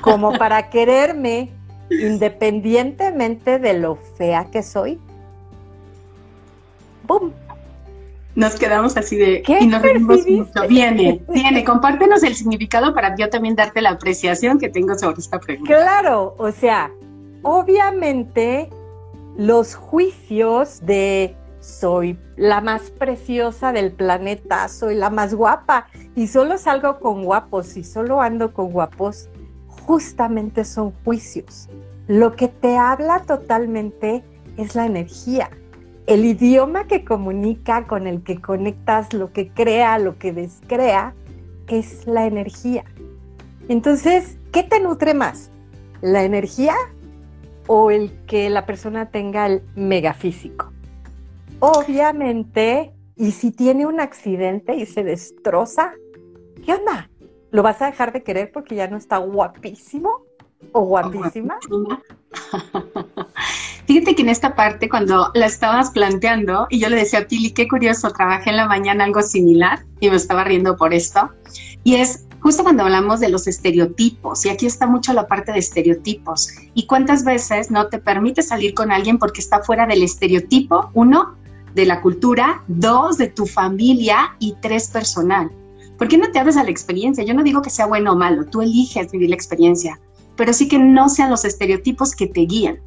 como 0.00 0.36
para 0.36 0.70
quererme 0.70 1.50
independientemente 1.90 3.58
de 3.58 3.74
lo 3.74 3.96
fea 3.96 4.46
que 4.50 4.62
soy. 4.62 4.98
¡Bum! 7.06 7.32
Nos 8.38 8.54
quedamos 8.54 8.96
así 8.96 9.16
de... 9.16 9.42
¿Qué 9.42 9.58
y 9.60 9.66
nos 9.66 9.82
mucho. 9.82 10.68
Viene, 10.68 11.20
viene, 11.28 11.64
compártenos 11.64 12.22
el 12.22 12.36
significado 12.36 12.94
para 12.94 13.16
yo 13.16 13.28
también 13.28 13.56
darte 13.56 13.82
la 13.82 13.90
apreciación 13.90 14.60
que 14.60 14.68
tengo 14.68 14.96
sobre 14.96 15.18
esta 15.18 15.40
pregunta. 15.40 15.74
Claro, 15.74 16.36
o 16.38 16.52
sea, 16.52 16.92
obviamente 17.42 18.70
los 19.36 19.74
juicios 19.74 20.78
de 20.86 21.34
soy 21.58 22.16
la 22.36 22.60
más 22.60 22.92
preciosa 22.92 23.72
del 23.72 23.90
planeta, 23.90 24.68
soy 24.68 24.94
la 24.94 25.10
más 25.10 25.34
guapa 25.34 25.88
y 26.14 26.28
solo 26.28 26.58
salgo 26.58 27.00
con 27.00 27.24
guapos 27.24 27.76
y 27.76 27.82
solo 27.82 28.20
ando 28.20 28.52
con 28.52 28.70
guapos, 28.70 29.28
justamente 29.66 30.64
son 30.64 30.92
juicios. 31.04 31.68
Lo 32.06 32.36
que 32.36 32.46
te 32.46 32.76
habla 32.76 33.24
totalmente 33.26 34.22
es 34.56 34.76
la 34.76 34.86
energía. 34.86 35.50
El 36.08 36.24
idioma 36.24 36.86
que 36.86 37.04
comunica, 37.04 37.86
con 37.86 38.06
el 38.06 38.22
que 38.22 38.40
conectas 38.40 39.12
lo 39.12 39.34
que 39.34 39.50
crea, 39.50 39.98
lo 39.98 40.16
que 40.16 40.32
descrea, 40.32 41.12
es 41.66 42.06
la 42.06 42.24
energía. 42.24 42.86
Entonces, 43.68 44.38
¿qué 44.50 44.62
te 44.62 44.80
nutre 44.80 45.12
más? 45.12 45.50
¿La 46.00 46.24
energía 46.24 46.74
o 47.66 47.90
el 47.90 48.10
que 48.24 48.48
la 48.48 48.64
persona 48.64 49.10
tenga 49.10 49.44
el 49.44 49.62
megafísico? 49.76 50.72
Obviamente, 51.60 52.94
y 53.14 53.32
si 53.32 53.50
tiene 53.50 53.84
un 53.84 54.00
accidente 54.00 54.76
y 54.76 54.86
se 54.86 55.04
destroza, 55.04 55.92
¿qué 56.64 56.72
onda? 56.72 57.10
¿Lo 57.50 57.62
vas 57.62 57.82
a 57.82 57.86
dejar 57.90 58.14
de 58.14 58.22
querer 58.22 58.50
porque 58.50 58.76
ya 58.76 58.88
no 58.88 58.96
está 58.96 59.18
guapísimo 59.18 60.22
o 60.72 60.80
guapísima? 60.80 61.58
Fíjate 63.88 64.14
que 64.14 64.20
en 64.20 64.28
esta 64.28 64.54
parte, 64.54 64.90
cuando 64.90 65.30
la 65.32 65.46
estabas 65.46 65.92
planteando, 65.92 66.66
y 66.68 66.78
yo 66.78 66.90
le 66.90 66.96
decía 66.96 67.20
a 67.20 67.26
Pili, 67.26 67.52
qué 67.52 67.66
curioso, 67.66 68.10
trabajé 68.10 68.50
en 68.50 68.56
la 68.56 68.68
mañana 68.68 69.04
algo 69.04 69.22
similar 69.22 69.82
y 69.98 70.10
me 70.10 70.16
estaba 70.16 70.44
riendo 70.44 70.76
por 70.76 70.92
esto, 70.92 71.30
y 71.84 71.94
es 71.94 72.26
justo 72.40 72.64
cuando 72.64 72.82
hablamos 72.82 73.18
de 73.18 73.30
los 73.30 73.46
estereotipos, 73.46 74.44
y 74.44 74.50
aquí 74.50 74.66
está 74.66 74.86
mucho 74.86 75.14
la 75.14 75.26
parte 75.26 75.52
de 75.52 75.60
estereotipos, 75.60 76.50
y 76.74 76.84
cuántas 76.84 77.24
veces 77.24 77.70
no 77.70 77.86
te 77.86 77.98
permite 77.98 78.42
salir 78.42 78.74
con 78.74 78.92
alguien 78.92 79.16
porque 79.16 79.40
está 79.40 79.62
fuera 79.62 79.86
del 79.86 80.02
estereotipo, 80.02 80.90
uno, 80.92 81.38
de 81.74 81.86
la 81.86 82.02
cultura, 82.02 82.62
dos, 82.68 83.16
de 83.16 83.28
tu 83.28 83.46
familia. 83.46 84.36
Y 84.38 84.54
tres, 84.60 84.88
personal. 84.88 85.50
¿Por 85.96 86.08
qué 86.08 86.18
no 86.18 86.30
te 86.30 86.38
abres 86.38 86.58
a 86.58 86.64
la 86.64 86.70
experiencia? 86.70 87.24
Yo 87.24 87.32
no 87.32 87.42
digo 87.42 87.62
que 87.62 87.70
sea 87.70 87.86
bueno 87.86 88.12
o 88.12 88.16
malo, 88.16 88.44
tú 88.44 88.60
eliges 88.60 89.10
vivir 89.12 89.30
la 89.30 89.34
experiencia, 89.34 89.98
pero 90.36 90.52
sí 90.52 90.68
que 90.68 90.78
no 90.78 91.08
sean 91.08 91.30
los 91.30 91.46
estereotipos 91.46 92.14
que 92.14 92.26
te 92.26 92.42
guían, 92.42 92.80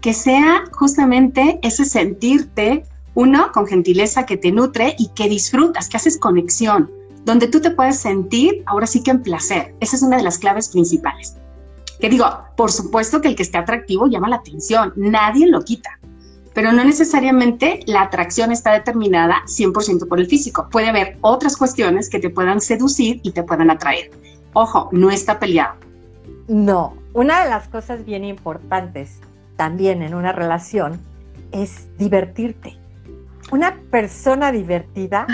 que 0.00 0.14
sea 0.14 0.64
justamente 0.72 1.58
ese 1.62 1.84
sentirte, 1.84 2.84
uno, 3.14 3.50
con 3.52 3.66
gentileza 3.66 4.26
que 4.26 4.36
te 4.36 4.52
nutre 4.52 4.94
y 4.98 5.08
que 5.08 5.28
disfrutas, 5.28 5.88
que 5.88 5.96
haces 5.96 6.18
conexión, 6.18 6.90
donde 7.24 7.48
tú 7.48 7.60
te 7.60 7.70
puedes 7.70 7.98
sentir 7.98 8.62
ahora 8.66 8.86
sí 8.86 9.02
que 9.02 9.10
en 9.10 9.22
placer. 9.22 9.74
Esa 9.80 9.96
es 9.96 10.02
una 10.02 10.16
de 10.16 10.22
las 10.22 10.38
claves 10.38 10.68
principales. 10.68 11.36
Que 12.00 12.08
digo, 12.08 12.26
por 12.56 12.70
supuesto 12.70 13.20
que 13.20 13.28
el 13.28 13.34
que 13.34 13.42
esté 13.42 13.58
atractivo 13.58 14.06
llama 14.06 14.28
la 14.28 14.36
atención, 14.36 14.92
nadie 14.94 15.48
lo 15.48 15.62
quita, 15.62 15.98
pero 16.54 16.72
no 16.72 16.84
necesariamente 16.84 17.80
la 17.86 18.02
atracción 18.02 18.52
está 18.52 18.72
determinada 18.72 19.42
100% 19.46 20.06
por 20.06 20.20
el 20.20 20.26
físico. 20.26 20.68
Puede 20.70 20.88
haber 20.88 21.18
otras 21.20 21.56
cuestiones 21.56 22.08
que 22.08 22.20
te 22.20 22.30
puedan 22.30 22.60
seducir 22.60 23.20
y 23.24 23.32
te 23.32 23.42
puedan 23.42 23.70
atraer. 23.70 24.12
Ojo, 24.52 24.88
no 24.92 25.10
está 25.10 25.40
peleado. 25.40 25.74
No, 26.46 26.94
una 27.14 27.42
de 27.42 27.50
las 27.50 27.68
cosas 27.68 28.04
bien 28.04 28.24
importantes 28.24 29.20
también 29.58 30.00
en 30.00 30.14
una 30.14 30.32
relación 30.32 30.98
es 31.52 31.86
divertirte. 31.98 32.78
Una 33.52 33.76
persona 33.90 34.52
divertida 34.52 35.26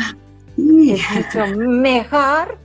es 0.56 1.00
mucho 1.14 1.56
mejor 1.56 2.58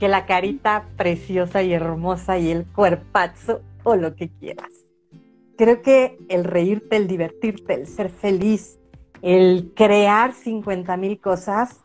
que 0.00 0.08
la 0.08 0.26
carita 0.26 0.86
preciosa 0.96 1.62
y 1.62 1.72
hermosa 1.72 2.38
y 2.38 2.50
el 2.50 2.64
cuerpazo 2.66 3.62
o 3.84 3.94
lo 3.94 4.16
que 4.16 4.28
quieras 4.28 4.80
creo 5.60 5.82
que 5.82 6.16
el 6.30 6.44
reírte, 6.44 6.96
el 6.96 7.06
divertirte, 7.06 7.74
el 7.74 7.86
ser 7.86 8.08
feliz, 8.08 8.78
el 9.20 9.72
crear 9.76 10.32
50 10.32 10.96
mil 10.96 11.20
cosas, 11.20 11.82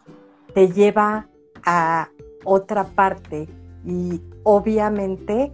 te 0.54 0.70
lleva 0.70 1.28
a 1.66 2.08
otra 2.46 2.86
parte 2.86 3.50
y 3.86 4.22
obviamente 4.44 5.52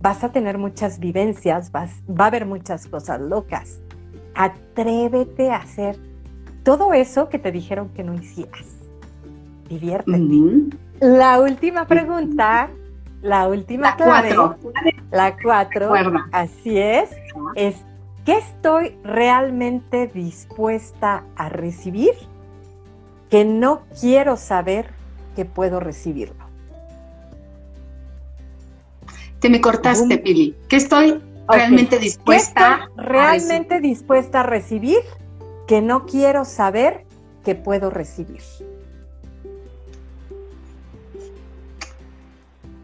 vas 0.00 0.24
a 0.24 0.32
tener 0.32 0.58
muchas 0.58 0.98
vivencias, 0.98 1.70
vas, 1.72 2.02
va 2.08 2.24
a 2.24 2.28
haber 2.28 2.46
muchas 2.46 2.86
cosas 2.86 3.20
locas. 3.20 3.80
Atrévete 4.34 5.50
a 5.50 5.56
hacer 5.56 5.98
todo 6.62 6.92
eso 6.92 7.28
que 7.28 7.38
te 7.38 7.52
dijeron 7.52 7.90
que 7.90 8.04
no 8.04 8.14
hicieras. 8.14 8.66
Diviértete. 9.68 10.18
La 11.00 11.40
última 11.40 11.86
pregunta 11.86 12.70
la 13.22 13.48
última 13.48 13.96
clave, 13.96 14.34
la 15.10 15.36
cuatro, 15.36 15.92
así 16.32 16.78
es, 16.78 17.10
es 17.54 17.76
¿qué 18.24 18.38
estoy 18.38 18.96
realmente 19.04 20.06
dispuesta 20.06 21.24
a 21.36 21.50
recibir 21.50 22.12
que 23.28 23.44
no 23.44 23.82
quiero 24.00 24.36
saber 24.36 24.90
que 25.36 25.44
puedo 25.44 25.80
recibirlo? 25.80 26.49
Te 29.40 29.48
me 29.48 29.60
cortaste, 29.60 30.18
Pili. 30.18 30.54
¿Qué 30.68 30.76
estoy 30.76 31.20
realmente 31.48 31.98
dispuesta? 31.98 32.88
realmente 32.96 33.80
dispuesta 33.80 34.40
a 34.40 34.42
recibir 34.42 34.98
que 35.66 35.80
no 35.80 36.04
quiero 36.04 36.44
saber 36.44 37.04
que 37.44 37.54
puedo 37.54 37.90
recibir? 37.90 38.42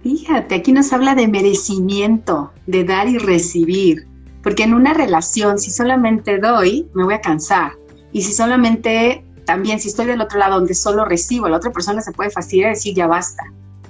Fíjate, 0.03 0.55
aquí 0.55 0.73
nos 0.73 0.93
habla 0.93 1.15
de 1.15 1.27
merecimiento, 1.27 2.53
de 2.67 2.85
dar 2.85 3.09
y 3.09 3.19
recibir, 3.19 4.07
porque 4.43 4.63
en 4.63 4.73
una 4.73 4.95
relación, 4.95 5.59
si 5.59 5.73
solamente 5.73 6.39
doy, 6.39 6.89
me 6.95 7.03
voy 7.03 7.15
a 7.15 7.21
cansar. 7.21 7.73
Y 8.13 8.23
si 8.23 8.33
solamente, 8.33 9.25
también 9.45 9.81
si 9.81 9.89
estoy 9.89 10.07
del 10.07 10.21
otro 10.21 10.39
lado 10.39 10.55
donde 10.55 10.75
solo 10.75 11.05
recibo, 11.05 11.49
la 11.49 11.57
otra 11.57 11.73
persona 11.73 12.01
se 12.01 12.13
puede 12.13 12.31
fastidiar 12.31 12.71
y 12.71 12.75
decir 12.75 12.95
ya 12.95 13.09
basta. 13.09 13.43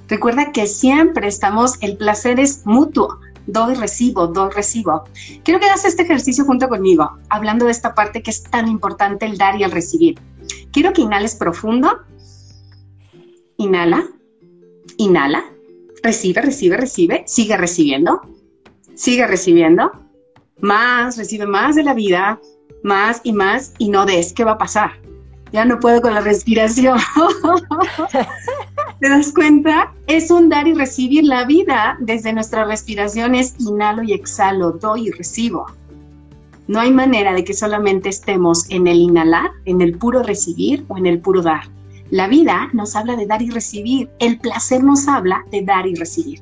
Recuerda 0.07 0.51
que 0.51 0.67
siempre 0.67 1.27
estamos, 1.27 1.75
el 1.81 1.97
placer 1.97 2.39
es 2.39 2.65
mutuo, 2.65 3.19
doy, 3.45 3.75
recibo, 3.75 4.27
doy, 4.27 4.51
recibo. 4.51 5.03
Quiero 5.43 5.59
que 5.59 5.65
hagas 5.65 5.85
este 5.85 6.03
ejercicio 6.03 6.45
junto 6.45 6.69
conmigo, 6.69 7.17
hablando 7.29 7.65
de 7.65 7.71
esta 7.71 7.93
parte 7.93 8.23
que 8.23 8.31
es 8.31 8.43
tan 8.43 8.67
importante, 8.67 9.25
el 9.25 9.37
dar 9.37 9.59
y 9.59 9.63
el 9.63 9.71
recibir. 9.71 10.19
Quiero 10.71 10.93
que 10.93 11.01
inhales 11.01 11.35
profundo. 11.35 11.89
Inhala, 13.57 14.05
inhala 14.97 15.43
recibe, 16.03 16.41
recibe, 16.41 16.77
recibe, 16.77 17.23
sigue 17.25 17.57
recibiendo, 17.57 18.21
sigue 18.95 19.27
recibiendo, 19.27 19.91
más, 20.59 21.17
recibe 21.17 21.45
más 21.45 21.75
de 21.75 21.83
la 21.83 21.93
vida, 21.93 22.39
más 22.83 23.21
y 23.23 23.33
más, 23.33 23.73
y 23.77 23.89
no 23.89 24.05
des, 24.05 24.33
¿qué 24.33 24.43
va 24.43 24.53
a 24.53 24.57
pasar? 24.57 24.91
Ya 25.51 25.65
no 25.65 25.79
puedo 25.79 26.01
con 26.01 26.13
la 26.13 26.21
respiración. 26.21 26.97
¿Te 28.99 29.09
das 29.09 29.31
cuenta? 29.31 29.93
Es 30.07 30.31
un 30.31 30.49
dar 30.49 30.67
y 30.67 30.73
recibir 30.73 31.23
la 31.23 31.45
vida 31.45 31.97
desde 31.99 32.33
nuestra 32.33 32.65
respiración, 32.65 33.35
es 33.35 33.53
inhalo 33.59 34.01
y 34.01 34.13
exhalo, 34.13 34.71
doy 34.71 35.09
y 35.09 35.11
recibo. 35.11 35.67
No 36.67 36.79
hay 36.79 36.91
manera 36.91 37.33
de 37.33 37.43
que 37.43 37.53
solamente 37.53 38.09
estemos 38.09 38.67
en 38.71 38.87
el 38.87 38.97
inhalar, 38.97 39.51
en 39.65 39.81
el 39.81 39.97
puro 39.99 40.23
recibir 40.23 40.83
o 40.87 40.97
en 40.97 41.05
el 41.05 41.19
puro 41.19 41.43
dar. 41.43 41.65
La 42.09 42.27
vida 42.27 42.69
nos 42.73 42.95
habla 42.95 43.15
de 43.15 43.27
dar 43.27 43.43
y 43.43 43.51
recibir, 43.51 44.09
el 44.17 44.39
placer 44.39 44.83
nos 44.83 45.07
habla 45.07 45.45
de 45.51 45.61
dar 45.61 45.85
y 45.85 45.93
recibir. 45.93 46.41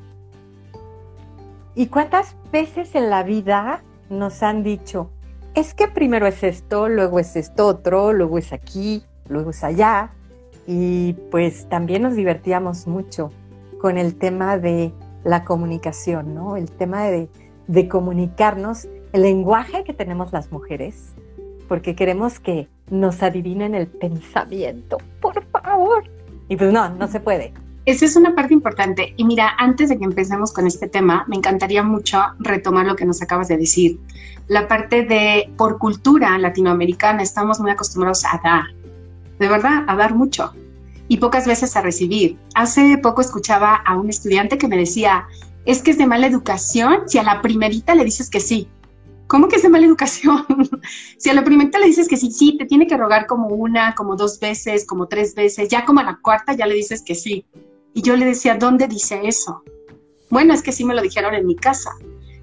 ¿Y 1.76 1.88
cuántas 1.88 2.38
veces 2.54 2.96
en 2.96 3.10
la 3.10 3.24
vida 3.24 3.84
nos 4.10 4.44
han 4.44 4.64
dicho, 4.64 5.10
es 5.56 5.74
que 5.74 5.90
primero 5.90 6.26
es 6.26 6.42
esto, 6.42 6.88
luego 6.88 7.20
es 7.20 7.36
esto 7.36 7.68
otro, 7.68 8.14
luego 8.14 8.38
es 8.38 8.54
aquí, 8.54 9.04
luego 9.28 9.50
es 9.50 9.62
allá? 9.62 10.12
Y 10.68 11.14
pues 11.32 11.68
también 11.70 12.04
nos 12.04 12.16
divertíamos 12.16 12.88
mucho 12.88 13.32
con 13.80 13.98
el 13.98 14.16
tema 14.16 14.58
de 14.58 14.92
la 15.24 15.44
comunicación, 15.44 16.34
¿no? 16.34 16.58
El 16.58 16.72
tema 16.72 17.06
de, 17.06 17.30
de 17.68 17.88
comunicarnos, 17.88 18.88
el 19.14 19.22
lenguaje 19.22 19.84
que 19.84 19.94
tenemos 19.94 20.32
las 20.34 20.52
mujeres, 20.52 21.14
porque 21.68 21.96
queremos 21.96 22.40
que 22.40 22.68
nos 22.90 23.24
adivinen 23.24 23.76
el 23.76 23.88
pensamiento, 23.88 24.98
por 25.22 25.44
favor. 25.46 26.04
Y 26.48 26.56
pues 26.56 26.72
no, 26.72 26.90
no 26.90 27.08
se 27.08 27.20
puede. 27.20 27.54
Esa 27.86 28.06
es 28.06 28.16
una 28.16 28.34
parte 28.34 28.54
importante. 28.54 29.14
Y 29.16 29.26
mira, 29.26 29.54
antes 29.60 29.90
de 29.90 30.00
que 30.00 30.06
empecemos 30.06 30.52
con 30.52 30.66
este 30.66 30.88
tema, 30.88 31.24
me 31.28 31.36
encantaría 31.36 31.84
mucho 31.84 32.20
retomar 32.40 32.88
lo 32.88 32.96
que 32.96 33.06
nos 33.06 33.22
acabas 33.22 33.48
de 33.48 33.58
decir. 33.58 34.00
La 34.48 34.68
parte 34.68 35.04
de, 35.04 35.52
por 35.56 35.78
cultura 35.78 36.38
latinoamericana, 36.40 37.22
estamos 37.22 37.60
muy 37.60 37.70
acostumbrados 37.70 38.26
a 38.26 38.42
dar, 38.44 38.64
de 39.40 39.48
verdad, 39.48 39.84
a 39.88 39.96
dar 39.96 40.16
mucho 40.16 40.54
y 41.08 41.18
pocas 41.18 41.48
veces 41.48 41.76
a 41.76 41.82
recibir. 41.82 42.38
Hace 42.56 42.98
poco 42.98 43.22
escuchaba 43.22 43.76
a 43.76 43.98
un 43.98 44.10
estudiante 44.10 44.58
que 44.58 44.68
me 44.68 44.78
decía, 44.78 45.28
es 45.66 45.82
que 45.82 45.92
es 45.92 45.98
de 45.98 46.08
mala 46.08 46.28
educación 46.28 47.04
si 47.08 47.18
a 47.18 47.24
la 47.24 47.42
primerita 47.42 47.96
le 47.96 48.06
dices 48.06 48.30
que 48.30 48.40
sí. 48.40 48.68
¿Cómo 49.28 49.48
que 49.48 49.56
es 49.56 49.64
de 49.64 49.70
mala 49.70 49.86
educación? 49.86 50.46
si 51.18 51.30
a 51.30 51.34
la 51.34 51.44
primerita 51.44 51.80
le 51.80 51.88
dices 51.88 52.08
que 52.08 52.18
sí, 52.18 52.32
sí, 52.32 52.58
te 52.58 52.66
tiene 52.66 52.86
que 52.86 52.98
rogar 52.98 53.26
como 53.26 53.48
una, 53.48 53.96
como 53.96 54.16
dos 54.16 54.40
veces, 54.40 54.86
como 54.86 55.08
tres 55.08 55.34
veces, 55.34 55.70
ya 55.70 55.84
como 55.84 56.00
a 56.00 56.04
la 56.04 56.20
cuarta 56.22 56.54
ya 56.54 56.68
le 56.68 56.76
dices 56.76 57.02
que 57.02 57.16
sí. 57.16 57.46
Y 57.94 58.02
yo 58.02 58.16
le 58.16 58.26
decía, 58.26 58.56
¿dónde 58.56 58.88
dice 58.88 59.22
eso? 59.24 59.64
Bueno, 60.30 60.54
es 60.54 60.62
que 60.62 60.72
sí 60.72 60.86
me 60.86 60.94
lo 60.94 61.02
dijeron 61.02 61.34
en 61.34 61.46
mi 61.46 61.56
casa. 61.56 61.92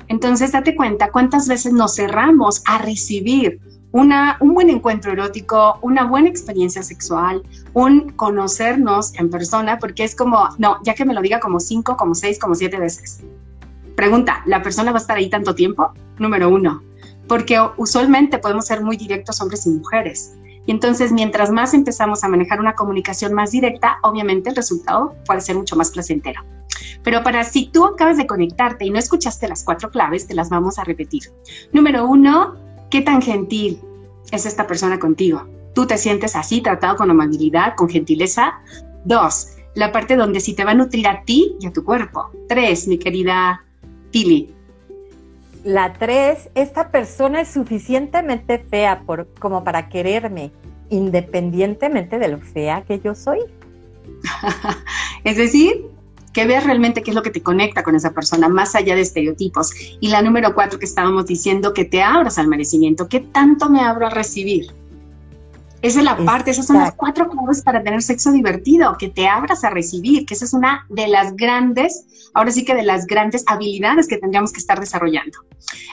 Entonces, 0.08 0.52
date 0.52 0.75
cuenta 0.75 1.11
cuántas 1.12 1.46
veces 1.46 1.72
nos 1.72 1.94
cerramos 1.94 2.62
a 2.66 2.78
recibir 2.78 3.61
una, 3.92 4.38
un 4.40 4.54
buen 4.54 4.70
encuentro 4.70 5.12
erótico, 5.12 5.78
una 5.82 6.04
buena 6.04 6.28
experiencia 6.28 6.82
sexual, 6.82 7.42
un 7.75 8.11
conocernos 8.11 9.14
en 9.18 9.30
persona, 9.30 9.78
porque 9.78 10.04
es 10.04 10.16
como, 10.16 10.49
no, 10.58 10.78
ya 10.82 10.94
que 10.94 11.04
me 11.04 11.14
lo 11.14 11.20
diga 11.20 11.40
como 11.40 11.61
cinco, 11.61 11.96
como 11.96 12.14
seis, 12.14 12.38
como 12.38 12.54
siete 12.54 12.78
veces. 12.78 13.20
Pregunta, 13.94 14.42
¿la 14.46 14.62
persona 14.62 14.90
va 14.90 14.99
a 14.99 15.00
estar 15.00 15.16
ahí 15.16 15.28
tanto 15.28 15.54
tiempo? 15.54 15.92
Número 16.18 16.49
uno, 16.49 16.82
porque 17.28 17.58
usualmente 17.76 18.38
podemos 18.38 18.66
ser 18.66 18.82
muy 18.82 18.96
directos 18.96 19.40
hombres 19.40 19.66
y 19.66 19.70
mujeres. 19.70 20.34
Y 20.64 20.70
entonces, 20.70 21.12
mientras 21.12 21.50
más 21.50 21.75
empezamos 21.75 22.25
a 22.25 22.28
manejar 22.28 22.61
una 22.61 22.75
comunicación 22.75 23.34
más 23.34 23.50
directa, 23.50 23.99
obviamente 24.02 24.49
el 24.49 24.56
resultado 24.56 25.14
puede 25.26 25.40
ser 25.40 25.56
mucho 25.56 25.76
más 25.76 25.90
placentero. 25.90 26.42
Pero 27.02 27.22
para 27.22 27.44
si 27.44 27.66
tú 27.66 27.84
acabas 27.84 28.16
de 28.16 28.26
conectarte 28.26 28.84
y 28.84 28.90
no 28.90 28.99
escuchaste 28.99 29.49
las 29.49 29.64
cuatro 29.64 29.90
claves, 29.90 30.26
te 30.26 30.34
las 30.34 30.50
vamos 30.50 30.78
a 30.78 30.84
repetir. 30.84 31.25
Número 31.72 32.06
uno, 32.06 32.54
¿qué 32.92 33.00
tan 33.00 33.22
gentil 33.22 33.80
es 34.30 34.46
esta 34.46 34.66
persona 34.66 35.00
contigo? 35.00 35.49
¿Tú 35.75 35.87
te 35.87 35.96
sientes 35.96 36.37
así, 36.37 36.61
tratado 36.61 36.96
con 36.96 37.11
amabilidad, 37.11 37.75
con 37.75 37.88
gentileza? 37.88 38.61
Dos, 39.06 39.56
la 39.75 39.90
parte 39.90 40.14
donde 40.14 40.40
sí 40.40 40.54
te 40.54 40.64
va 40.64 40.72
a 40.72 40.75
nutrir 40.75 41.08
a 41.08 41.25
ti 41.25 41.56
y 41.58 41.66
a 41.66 41.72
tu 41.72 41.82
cuerpo. 41.84 42.30
Tres, 42.49 42.87
mi 42.87 42.99
querida 42.99 43.64
Pili, 44.11 44.54
la 45.64 45.92
tres, 45.94 46.50
esta 46.54 46.90
persona 46.90 47.40
es 47.40 47.49
suficientemente 47.49 48.58
fea 48.58 49.02
por, 49.06 49.28
como 49.38 49.64
para 49.64 49.88
quererme, 49.88 50.50
independientemente 50.90 52.18
de 52.18 52.28
lo 52.28 52.40
fea 52.40 52.82
que 52.82 53.00
yo 53.00 53.14
soy. 53.14 53.38
es 55.25 55.37
decir, 55.37 55.87
que 56.32 56.46
veas 56.46 56.64
realmente 56.64 57.02
qué 57.02 57.10
es 57.10 57.14
lo 57.14 57.22
que 57.22 57.30
te 57.30 57.42
conecta 57.42 57.82
con 57.82 57.94
esa 57.94 58.12
persona, 58.12 58.48
más 58.48 58.74
allá 58.74 58.94
de 58.94 59.02
estereotipos. 59.02 59.72
Y 60.00 60.08
la 60.08 60.22
número 60.22 60.54
cuatro 60.54 60.78
que 60.78 60.86
estábamos 60.86 61.26
diciendo, 61.26 61.74
que 61.74 61.84
te 61.84 62.02
abras 62.02 62.38
al 62.38 62.48
merecimiento. 62.48 63.08
¿Qué 63.08 63.20
tanto 63.20 63.68
me 63.68 63.80
abro 63.80 64.06
a 64.06 64.10
recibir? 64.10 64.66
Esa 65.82 65.98
es 65.98 66.04
la 66.04 66.16
parte, 66.16 66.52
esas 66.52 66.68
son 66.68 66.78
las 66.78 66.94
cuatro 66.94 67.28
claves 67.28 67.60
para 67.60 67.82
tener 67.82 68.02
sexo 68.02 68.30
divertido, 68.30 68.96
que 68.98 69.08
te 69.08 69.26
abras 69.26 69.64
a 69.64 69.70
recibir, 69.70 70.24
que 70.24 70.34
esa 70.34 70.44
es 70.44 70.52
una 70.52 70.86
de 70.88 71.08
las 71.08 71.34
grandes, 71.34 72.30
ahora 72.34 72.52
sí 72.52 72.64
que 72.64 72.76
de 72.76 72.84
las 72.84 73.04
grandes 73.04 73.42
habilidades 73.48 74.06
que 74.06 74.16
tendríamos 74.16 74.52
que 74.52 74.60
estar 74.60 74.78
desarrollando. 74.78 75.40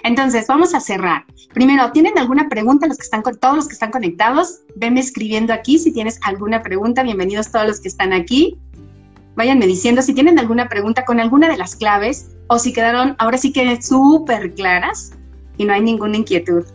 Entonces, 0.03 0.46
vamos 0.48 0.75
a 0.75 0.79
cerrar. 0.79 1.25
Primero, 1.55 1.91
¿tienen 1.91 2.19
alguna 2.19 2.48
pregunta 2.50 2.86
los 2.86 2.98
que 2.98 3.03
están 3.03 3.24
con 3.24 3.39
todos 3.39 3.55
los 3.55 3.67
que 3.67 3.74
están 3.74 3.89
conectados? 3.89 4.60
Venme 4.75 5.00
escribiendo 5.00 5.53
aquí 5.53 5.79
si 5.79 5.91
tienes 5.91 6.19
alguna 6.22 6.62
pregunta. 6.62 7.01
Bienvenidos 7.01 7.51
todos 7.51 7.65
los 7.65 7.79
que 7.79 7.88
están 7.88 8.13
aquí. 8.13 8.60
Váyanme 9.39 9.67
diciendo 9.67 10.01
si 10.01 10.13
tienen 10.13 10.38
alguna 10.38 10.67
pregunta 10.67 11.05
con 11.05 11.17
alguna 11.17 11.48
de 11.48 11.55
las 11.55 11.74
claves 11.74 12.29
o 12.48 12.60
si 12.60 12.74
quedaron 12.74 13.15
ahora 13.19 13.38
sí 13.38 13.53
que 13.53 13.81
súper 13.81 14.53
claras 14.53 15.13
y 15.55 15.63
no 15.63 15.72
hay 15.72 15.79
ninguna 15.79 16.17
inquietud 16.17 16.65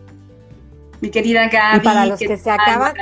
mi 0.99 1.11
querida 1.11 1.47
Gaby. 1.47 1.83
para 1.83 2.07
los 2.07 2.17
que 2.17 2.37
se 2.37 2.49
acaban, 2.49 2.95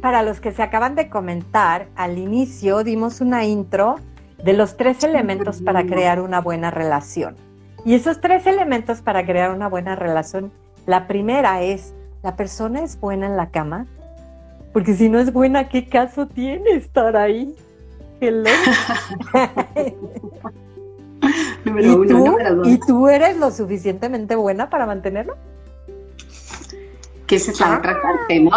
para 0.00 0.24
los 0.24 0.40
que 0.40 0.50
se 0.50 0.64
acaban 0.64 0.96
de 0.96 1.08
comentar, 1.08 1.86
al 1.94 2.18
inicio 2.18 2.82
dimos 2.82 3.20
una 3.20 3.44
intro 3.44 4.00
de 4.42 4.52
los 4.52 4.76
tres 4.76 5.04
elementos 5.04 5.62
para 5.62 5.86
crear 5.86 6.20
una 6.20 6.40
buena 6.40 6.72
relación. 6.72 7.36
Y 7.84 7.94
esos 7.94 8.20
tres 8.20 8.48
elementos 8.48 9.00
para 9.00 9.24
crear 9.24 9.52
una 9.52 9.68
buena 9.68 9.94
relación, 9.94 10.50
la 10.86 11.06
primera 11.06 11.62
es, 11.62 11.94
¿la 12.24 12.34
persona 12.34 12.82
es 12.82 12.98
buena 12.98 13.26
en 13.26 13.36
la 13.36 13.50
cama? 13.50 13.86
Porque 14.72 14.94
si 14.94 15.08
no 15.08 15.20
es 15.20 15.32
buena, 15.32 15.68
¿qué 15.68 15.88
caso 15.88 16.26
tiene 16.26 16.72
estar 16.72 17.16
ahí? 17.16 17.54
Hello. 18.22 18.50
¿Y, 21.64 22.08
tú, 22.08 22.38
¿Y 22.64 22.78
tú 22.78 23.08
eres 23.08 23.36
lo 23.36 23.50
suficientemente 23.50 24.36
buena 24.36 24.70
para 24.70 24.86
mantenerlo? 24.86 25.34
que 27.26 27.36
esa 27.36 27.50
es 27.50 27.60
la 27.60 27.78
otra 27.78 28.02
parte, 28.02 28.40
¿no? 28.40 28.50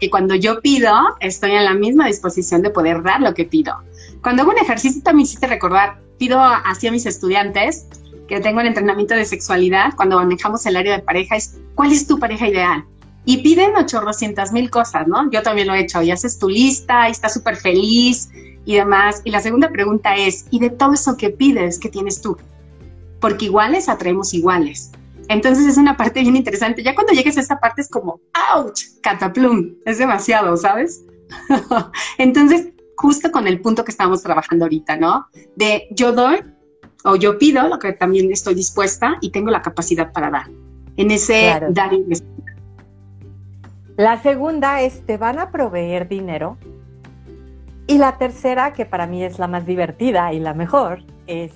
Que 0.00 0.08
cuando 0.08 0.34
yo 0.34 0.62
pido, 0.62 0.90
estoy 1.20 1.50
en 1.50 1.64
la 1.66 1.74
misma 1.74 2.06
disposición 2.06 2.62
de 2.62 2.70
poder 2.70 3.02
dar 3.02 3.20
lo 3.20 3.34
que 3.34 3.44
pido. 3.44 3.74
Cuando 4.22 4.42
hago 4.42 4.52
un 4.52 4.58
ejercicio 4.58 5.02
también 5.02 5.26
hiciste 5.26 5.46
recordar, 5.46 6.00
pido 6.16 6.40
así 6.40 6.86
a 6.86 6.90
mis 6.90 7.04
estudiantes 7.04 7.86
que 8.26 8.40
tengo 8.40 8.60
el 8.60 8.68
entrenamiento 8.68 9.14
de 9.14 9.26
sexualidad, 9.26 9.92
cuando 9.94 10.16
manejamos 10.16 10.64
el 10.64 10.76
área 10.76 10.96
de 10.96 11.02
pareja, 11.02 11.36
es 11.36 11.58
¿cuál 11.74 11.92
es 11.92 12.06
tu 12.06 12.18
pareja 12.18 12.48
ideal? 12.48 12.82
Y 13.26 13.42
piden 13.42 13.76
800 13.76 14.52
mil 14.52 14.70
cosas, 14.70 15.06
¿no? 15.06 15.30
Yo 15.30 15.42
también 15.42 15.66
lo 15.66 15.74
he 15.74 15.80
hecho, 15.80 16.00
y 16.00 16.10
haces 16.10 16.38
tu 16.38 16.48
lista, 16.48 17.08
y 17.08 17.12
estás 17.12 17.34
súper 17.34 17.56
feliz 17.56 18.30
y 18.68 18.74
demás. 18.74 19.22
Y 19.24 19.30
la 19.30 19.40
segunda 19.40 19.70
pregunta 19.70 20.14
es, 20.14 20.44
¿y 20.50 20.60
de 20.60 20.68
todo 20.68 20.92
eso 20.92 21.16
que 21.16 21.30
pides, 21.30 21.78
qué 21.78 21.88
tienes 21.88 22.20
tú? 22.20 22.36
Porque 23.18 23.46
iguales 23.46 23.88
atraemos 23.88 24.34
iguales. 24.34 24.92
Entonces 25.30 25.66
es 25.66 25.78
una 25.78 25.96
parte 25.96 26.20
bien 26.20 26.36
interesante. 26.36 26.82
Ya 26.82 26.94
cuando 26.94 27.14
llegues 27.14 27.38
a 27.38 27.40
esta 27.40 27.58
parte 27.58 27.80
es 27.80 27.88
como, 27.88 28.20
¡ouch! 28.54 28.82
Cataplum, 29.00 29.74
es 29.86 29.96
demasiado, 29.96 30.54
¿sabes? 30.58 31.02
Entonces, 32.18 32.68
justo 32.94 33.32
con 33.32 33.46
el 33.46 33.58
punto 33.62 33.84
que 33.84 33.90
estamos 33.90 34.22
trabajando 34.22 34.66
ahorita, 34.66 34.98
¿no? 34.98 35.28
De 35.56 35.88
yo 35.90 36.12
doy 36.12 36.40
o 37.04 37.16
yo 37.16 37.38
pido 37.38 37.66
lo 37.68 37.78
que 37.78 37.94
también 37.94 38.30
estoy 38.30 38.54
dispuesta 38.54 39.16
y 39.22 39.30
tengo 39.30 39.50
la 39.50 39.62
capacidad 39.62 40.12
para 40.12 40.30
dar. 40.30 40.50
En 40.98 41.10
ese 41.10 41.58
dar 41.70 41.94
y 41.94 42.04
La 43.96 44.22
segunda 44.22 44.82
es, 44.82 45.06
te 45.06 45.16
van 45.16 45.38
a 45.38 45.50
proveer 45.50 46.06
dinero. 46.06 46.58
Y 47.88 47.96
la 47.96 48.18
tercera, 48.18 48.74
que 48.74 48.84
para 48.84 49.06
mí 49.06 49.24
es 49.24 49.38
la 49.38 49.48
más 49.48 49.64
divertida 49.64 50.34
y 50.34 50.40
la 50.40 50.52
mejor, 50.52 51.00
es, 51.26 51.52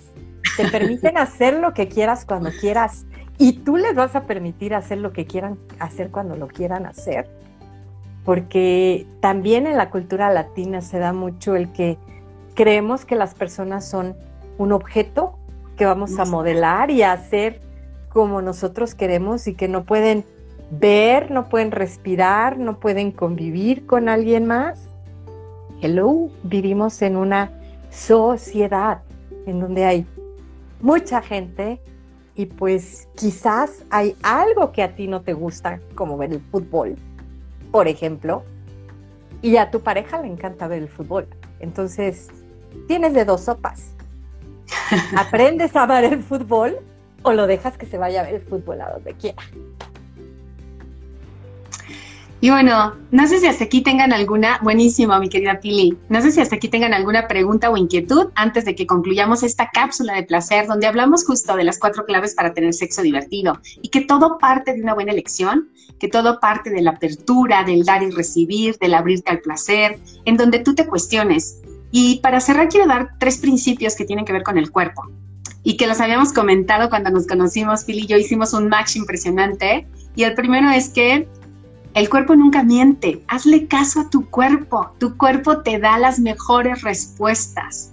te 0.57 0.67
permiten 0.71 1.19
hacer 1.19 1.61
lo 1.61 1.75
que 1.75 1.89
quieras 1.89 2.25
cuando 2.25 2.51
quieras 2.59 3.05
y 3.37 3.53
tú 3.53 3.77
les 3.77 3.95
vas 3.95 4.17
a 4.17 4.23
permitir 4.23 4.75
hacer 4.75 4.97
lo 4.97 5.13
que 5.13 5.27
quieran 5.27 5.59
hacer 5.79 6.11
cuando 6.11 6.35
lo 6.35 6.49
quieran 6.49 6.87
hacer. 6.87 7.29
Porque 8.25 9.07
también 9.21 9.67
en 9.67 9.77
la 9.77 9.91
cultura 9.91 10.33
latina 10.33 10.81
se 10.81 10.99
da 10.99 11.13
mucho 11.13 11.55
el 11.55 11.71
que 11.71 11.99
creemos 12.55 13.05
que 13.05 13.15
las 13.15 13.35
personas 13.35 13.87
son 13.87 14.17
un 14.57 14.73
objeto 14.73 15.39
que 15.77 15.85
vamos 15.85 16.19
a 16.19 16.25
modelar 16.25 16.91
y 16.91 17.03
a 17.03 17.13
hacer 17.13 17.61
como 18.09 18.41
nosotros 18.41 18.95
queremos 18.95 19.47
y 19.49 19.55
que 19.55 19.69
no 19.69 19.85
pueden 19.85 20.25
ver, 20.71 21.31
no 21.31 21.51
pueden 21.51 21.73
respirar, 21.73 22.59
no 22.59 22.81
pueden 22.81 23.13
convivir 23.13 23.85
con 23.85 24.09
alguien 24.09 24.47
más. 24.47 24.92
Hello, 25.85 26.31
vivimos 26.45 27.03
en 27.03 27.17
una 27.17 27.51
sociedad 27.91 29.03
en 29.47 29.59
donde 29.59 29.85
hay 29.85 30.07
mucha 30.81 31.21
gente 31.21 31.83
y 32.37 32.47
pues 32.47 33.09
quizás 33.17 33.83
hay 33.91 34.17
algo 34.23 34.71
que 34.71 34.85
a 34.85 34.95
ti 34.95 35.09
no 35.09 35.23
te 35.23 35.33
gusta, 35.33 35.81
como 35.97 36.17
ver 36.17 36.35
el 36.35 36.41
fútbol, 36.41 36.95
por 37.73 37.89
ejemplo, 37.89 38.45
y 39.43 39.57
a 39.57 39.73
tu 39.73 39.81
pareja 39.81 40.23
le 40.23 40.29
encanta 40.29 40.69
ver 40.69 40.85
el 40.85 40.89
fútbol. 40.89 41.27
Entonces, 41.59 42.29
tienes 42.87 43.13
de 43.13 43.25
dos 43.25 43.41
sopas. 43.41 43.91
¿Aprendes 45.17 45.75
a 45.75 45.85
ver 45.87 46.05
el 46.05 46.23
fútbol 46.23 46.79
o 47.25 47.33
lo 47.33 47.49
dejas 47.49 47.77
que 47.77 47.87
se 47.87 47.99
vaya 47.99 48.21
a 48.21 48.23
ver 48.23 48.35
el 48.37 48.43
fútbol 48.43 48.83
a 48.83 48.91
donde 48.93 49.15
quiera? 49.15 49.43
Y 52.43 52.51
bueno, 52.51 52.97
no 53.13 53.29
sé 53.29 53.39
si 53.39 53.47
hasta 53.47 53.63
aquí 53.63 53.83
tengan 53.83 54.13
alguna, 54.13 54.59
buenísimo, 54.65 55.17
mi 55.21 55.29
querida 55.29 55.61
Pili, 55.61 55.97
no 56.09 56.21
sé 56.21 56.33
si 56.33 56.41
hasta 56.41 56.57
aquí 56.57 56.67
tengan 56.67 56.93
alguna 56.93 57.29
pregunta 57.29 57.71
o 57.71 57.77
inquietud 57.77 58.31
antes 58.35 58.65
de 58.65 58.75
que 58.75 58.85
concluyamos 58.85 59.45
esta 59.45 59.71
cápsula 59.73 60.15
de 60.15 60.25
placer 60.25 60.67
donde 60.67 60.89
hablamos 60.89 61.25
justo 61.25 61.55
de 61.55 61.63
las 61.63 61.79
cuatro 61.79 62.05
claves 62.05 62.35
para 62.35 62.53
tener 62.53 62.75
sexo 62.75 63.03
divertido 63.03 63.61
y 63.81 63.91
que 63.91 64.01
todo 64.01 64.39
parte 64.39 64.75
de 64.75 64.83
una 64.83 64.93
buena 64.93 65.13
elección, 65.13 65.69
que 66.01 66.09
todo 66.09 66.41
parte 66.41 66.71
de 66.71 66.83
la 66.83 66.91
apertura, 66.91 67.63
del 67.63 67.85
dar 67.85 68.03
y 68.03 68.11
recibir, 68.11 68.77
del 68.79 68.95
abrirte 68.95 69.31
al 69.31 69.39
placer, 69.39 70.01
en 70.25 70.37
donde 70.37 70.59
tú 70.59 70.75
te 70.75 70.89
cuestiones. 70.89 71.61
Y 71.93 72.19
para 72.23 72.41
cerrar 72.41 72.69
quiero 72.69 72.89
dar 72.89 73.11
tres 73.21 73.39
principios 73.39 73.95
que 73.95 74.05
tienen 74.05 74.25
que 74.25 74.33
ver 74.33 74.43
con 74.43 74.59
el 74.59 74.73
cuerpo 74.73 75.05
y 75.63 75.77
que 75.77 75.87
los 75.87 76.01
habíamos 76.01 76.33
comentado 76.33 76.91
cuando 76.91 77.11
nos 77.11 77.29
conocimos, 77.29 77.85
Pili 77.85 78.01
y 78.01 78.07
yo 78.07 78.17
hicimos 78.17 78.53
un 78.53 78.69
match 78.69 78.97
impresionante. 78.97 79.87
Y 80.17 80.25
el 80.25 80.35
primero 80.35 80.71
es 80.71 80.89
que 80.89 81.29
el 81.95 82.09
cuerpo 82.09 82.35
nunca 82.35 82.63
miente. 82.63 83.23
Hazle 83.29 83.67
caso 83.67 84.01
a 84.01 84.11
tu 84.11 84.29
cuerpo. 84.31 84.91
Tu 84.99 85.17
cuerpo 85.19 85.59
te 85.59 85.79
da 85.79 85.99
las 85.99 86.19
mejores 86.19 86.83
respuestas. 86.83 87.93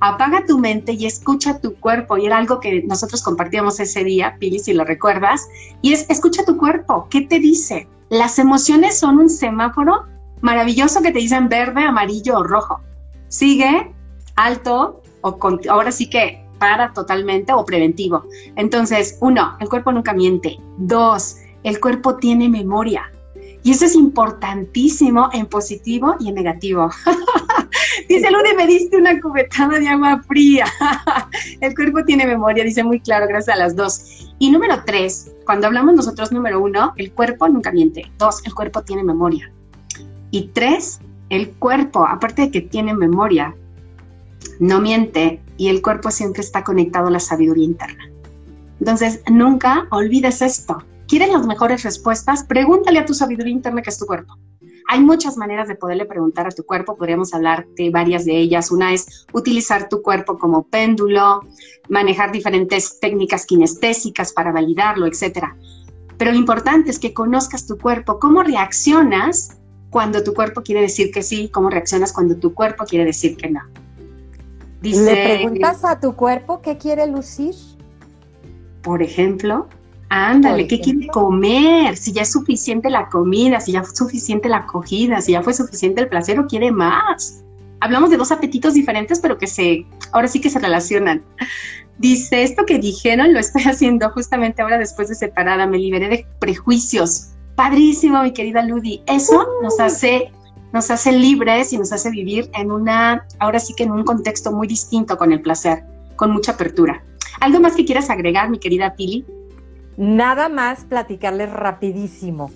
Apaga 0.00 0.44
tu 0.46 0.58
mente 0.58 0.92
y 0.92 1.06
escucha 1.06 1.60
tu 1.60 1.74
cuerpo. 1.74 2.16
Y 2.16 2.26
era 2.26 2.36
algo 2.36 2.60
que 2.60 2.82
nosotros 2.84 3.22
compartíamos 3.22 3.80
ese 3.80 4.04
día, 4.04 4.36
Pili, 4.38 4.60
si 4.60 4.72
lo 4.72 4.84
recuerdas. 4.84 5.48
Y 5.80 5.92
es, 5.92 6.06
escucha 6.08 6.44
tu 6.44 6.56
cuerpo. 6.56 7.08
¿Qué 7.10 7.22
te 7.22 7.40
dice? 7.40 7.88
Las 8.10 8.38
emociones 8.38 8.98
son 8.98 9.18
un 9.18 9.28
semáforo 9.28 10.06
maravilloso 10.40 11.02
que 11.02 11.10
te 11.10 11.18
dicen 11.18 11.48
verde, 11.48 11.82
amarillo 11.82 12.38
o 12.38 12.44
rojo. 12.44 12.80
Sigue, 13.28 13.92
alto, 14.36 15.02
o 15.22 15.38
ahora 15.68 15.90
sí 15.90 16.08
que 16.08 16.44
para 16.58 16.92
totalmente 16.92 17.52
o 17.52 17.64
preventivo. 17.64 18.24
Entonces, 18.54 19.18
uno, 19.20 19.56
el 19.58 19.68
cuerpo 19.68 19.90
nunca 19.90 20.12
miente. 20.12 20.60
Dos, 20.78 21.38
el 21.64 21.80
cuerpo 21.80 22.16
tiene 22.16 22.48
memoria. 22.48 23.10
Y 23.64 23.70
eso 23.70 23.84
es 23.84 23.94
importantísimo 23.94 25.28
en 25.32 25.46
positivo 25.46 26.16
y 26.18 26.28
en 26.28 26.34
negativo. 26.34 26.90
dice 28.08 28.30
Ludi, 28.30 28.56
me 28.56 28.66
diste 28.66 28.96
una 28.96 29.20
cubetada 29.20 29.78
de 29.78 29.88
agua 29.88 30.22
fría. 30.26 30.66
el 31.60 31.74
cuerpo 31.74 32.04
tiene 32.04 32.26
memoria, 32.26 32.64
dice 32.64 32.82
muy 32.82 33.00
claro, 33.00 33.26
gracias 33.28 33.56
a 33.56 33.58
las 33.58 33.76
dos. 33.76 34.34
Y 34.38 34.50
número 34.50 34.82
tres, 34.84 35.32
cuando 35.46 35.68
hablamos 35.68 35.94
nosotros, 35.94 36.32
número 36.32 36.60
uno, 36.60 36.92
el 36.96 37.12
cuerpo 37.12 37.48
nunca 37.48 37.70
miente. 37.70 38.10
Dos, 38.18 38.44
el 38.44 38.54
cuerpo 38.54 38.82
tiene 38.82 39.04
memoria. 39.04 39.52
Y 40.32 40.48
tres, 40.48 41.00
el 41.28 41.50
cuerpo, 41.52 42.04
aparte 42.04 42.42
de 42.42 42.50
que 42.50 42.62
tiene 42.62 42.94
memoria, 42.94 43.54
no 44.58 44.80
miente 44.80 45.40
y 45.56 45.68
el 45.68 45.82
cuerpo 45.82 46.10
siempre 46.10 46.42
está 46.42 46.64
conectado 46.64 47.06
a 47.06 47.10
la 47.10 47.20
sabiduría 47.20 47.64
interna. 47.64 48.10
Entonces, 48.80 49.22
nunca 49.30 49.86
olvides 49.90 50.42
esto. 50.42 50.82
¿Quieres 51.12 51.30
las 51.30 51.46
mejores 51.46 51.82
respuestas? 51.82 52.42
Pregúntale 52.44 52.98
a 52.98 53.04
tu 53.04 53.12
sabiduría 53.12 53.52
interna 53.52 53.82
que 53.82 53.90
es 53.90 53.98
tu 53.98 54.06
cuerpo. 54.06 54.38
Hay 54.88 55.00
muchas 55.00 55.36
maneras 55.36 55.68
de 55.68 55.74
poderle 55.74 56.06
preguntar 56.06 56.46
a 56.46 56.50
tu 56.50 56.64
cuerpo, 56.64 56.96
podríamos 56.96 57.34
hablar 57.34 57.66
de 57.76 57.90
varias 57.90 58.24
de 58.24 58.38
ellas. 58.38 58.70
Una 58.72 58.94
es 58.94 59.26
utilizar 59.34 59.90
tu 59.90 60.00
cuerpo 60.00 60.38
como 60.38 60.62
péndulo, 60.62 61.40
manejar 61.90 62.32
diferentes 62.32 62.98
técnicas 62.98 63.44
kinestésicas 63.44 64.32
para 64.32 64.52
validarlo, 64.52 65.04
etc. 65.04 65.48
Pero 66.16 66.32
lo 66.32 66.38
importante 66.38 66.88
es 66.88 66.98
que 66.98 67.12
conozcas 67.12 67.66
tu 67.66 67.76
cuerpo, 67.76 68.18
cómo 68.18 68.42
reaccionas 68.42 69.58
cuando 69.90 70.24
tu 70.24 70.32
cuerpo 70.32 70.62
quiere 70.62 70.80
decir 70.80 71.10
que 71.10 71.22
sí, 71.22 71.50
cómo 71.52 71.68
reaccionas 71.68 72.14
cuando 72.14 72.36
tu 72.38 72.54
cuerpo 72.54 72.86
quiere 72.86 73.04
decir 73.04 73.36
que 73.36 73.50
no. 73.50 73.60
¿Le 74.80 75.24
preguntas 75.24 75.84
a 75.84 76.00
tu 76.00 76.16
cuerpo 76.16 76.62
qué 76.62 76.78
quiere 76.78 77.06
lucir? 77.06 77.54
Por 78.80 79.02
ejemplo, 79.02 79.68
Ándale, 80.14 80.66
¿qué 80.66 80.78
quiere 80.78 81.06
comer? 81.06 81.96
Si 81.96 82.12
ya 82.12 82.20
es 82.20 82.32
suficiente 82.32 82.90
la 82.90 83.08
comida, 83.08 83.60
si 83.60 83.72
ya 83.72 83.82
fue 83.82 83.96
suficiente 83.96 84.46
la 84.46 84.58
acogida, 84.58 85.22
si 85.22 85.32
ya 85.32 85.42
fue 85.42 85.54
suficiente 85.54 86.02
el 86.02 86.08
placer 86.08 86.38
o 86.38 86.46
quiere 86.46 86.70
más. 86.70 87.42
Hablamos 87.80 88.10
de 88.10 88.18
dos 88.18 88.30
apetitos 88.30 88.74
diferentes, 88.74 89.20
pero 89.20 89.38
que 89.38 89.46
se, 89.46 89.86
ahora 90.12 90.28
sí 90.28 90.38
que 90.38 90.50
se 90.50 90.58
relacionan. 90.58 91.22
Dice, 91.96 92.42
esto 92.42 92.66
que 92.66 92.78
dijeron 92.78 93.32
lo 93.32 93.40
estoy 93.40 93.62
haciendo 93.66 94.10
justamente 94.10 94.60
ahora 94.60 94.76
después 94.76 95.08
de 95.08 95.14
separada, 95.14 95.66
me 95.66 95.78
liberé 95.78 96.10
de 96.10 96.26
prejuicios. 96.40 97.30
Padrísimo, 97.54 98.22
mi 98.22 98.34
querida 98.34 98.62
Ludi. 98.62 99.02
Eso 99.06 99.46
nos 99.62 99.80
hace, 99.80 100.30
nos 100.74 100.90
hace 100.90 101.12
libres 101.12 101.72
y 101.72 101.78
nos 101.78 101.90
hace 101.90 102.10
vivir 102.10 102.50
en 102.52 102.70
una, 102.70 103.26
ahora 103.38 103.58
sí 103.58 103.72
que 103.74 103.84
en 103.84 103.92
un 103.92 104.04
contexto 104.04 104.52
muy 104.52 104.68
distinto 104.68 105.16
con 105.16 105.32
el 105.32 105.40
placer, 105.40 105.84
con 106.16 106.32
mucha 106.32 106.52
apertura. 106.52 107.02
¿Algo 107.40 107.60
más 107.60 107.74
que 107.74 107.86
quieras 107.86 108.10
agregar, 108.10 108.50
mi 108.50 108.58
querida 108.58 108.94
Pili? 108.94 109.24
Nada 109.96 110.48
más 110.48 110.84
platicarles 110.84 111.52
rapidísimo. 111.52 112.50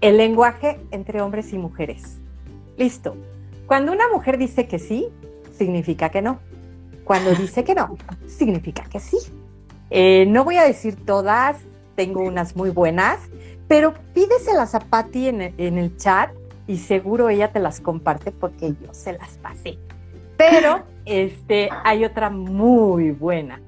El 0.00 0.16
lenguaje 0.16 0.80
entre 0.90 1.20
hombres 1.20 1.52
y 1.52 1.58
mujeres. 1.58 2.18
Listo. 2.76 3.16
Cuando 3.66 3.92
una 3.92 4.08
mujer 4.08 4.36
dice 4.36 4.66
que 4.66 4.78
sí, 4.78 5.08
significa 5.56 6.08
que 6.08 6.22
no. 6.22 6.40
Cuando 7.04 7.32
dice 7.34 7.62
que 7.62 7.74
no, 7.74 7.96
significa 8.26 8.84
que 8.84 8.98
sí. 8.98 9.18
Eh, 9.90 10.26
no 10.26 10.44
voy 10.44 10.56
a 10.56 10.64
decir 10.64 10.96
todas, 11.04 11.58
tengo 11.94 12.22
unas 12.22 12.56
muy 12.56 12.70
buenas, 12.70 13.20
pero 13.68 13.94
pídeselas 14.14 14.74
a 14.74 14.80
Patti 14.80 15.28
en, 15.28 15.54
en 15.56 15.78
el 15.78 15.96
chat 15.96 16.30
y 16.66 16.78
seguro 16.78 17.28
ella 17.28 17.52
te 17.52 17.60
las 17.60 17.80
comparte 17.80 18.32
porque 18.32 18.74
yo 18.80 18.92
se 18.92 19.12
las 19.12 19.38
pasé. 19.38 19.78
Pero 20.36 20.82
este, 21.04 21.68
hay 21.84 22.04
otra 22.04 22.30
muy 22.30 23.12
buena 23.12 23.60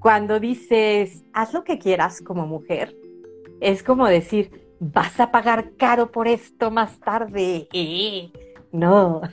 cuando 0.00 0.40
dices, 0.40 1.22
haz 1.34 1.52
lo 1.52 1.62
que 1.62 1.78
quieras 1.78 2.20
como 2.22 2.46
mujer, 2.46 2.96
es 3.60 3.82
como 3.82 4.06
decir, 4.06 4.74
vas 4.80 5.20
a 5.20 5.30
pagar 5.30 5.72
caro 5.76 6.10
por 6.10 6.26
esto 6.26 6.70
más 6.70 6.98
tarde. 6.98 7.68
no. 8.72 9.20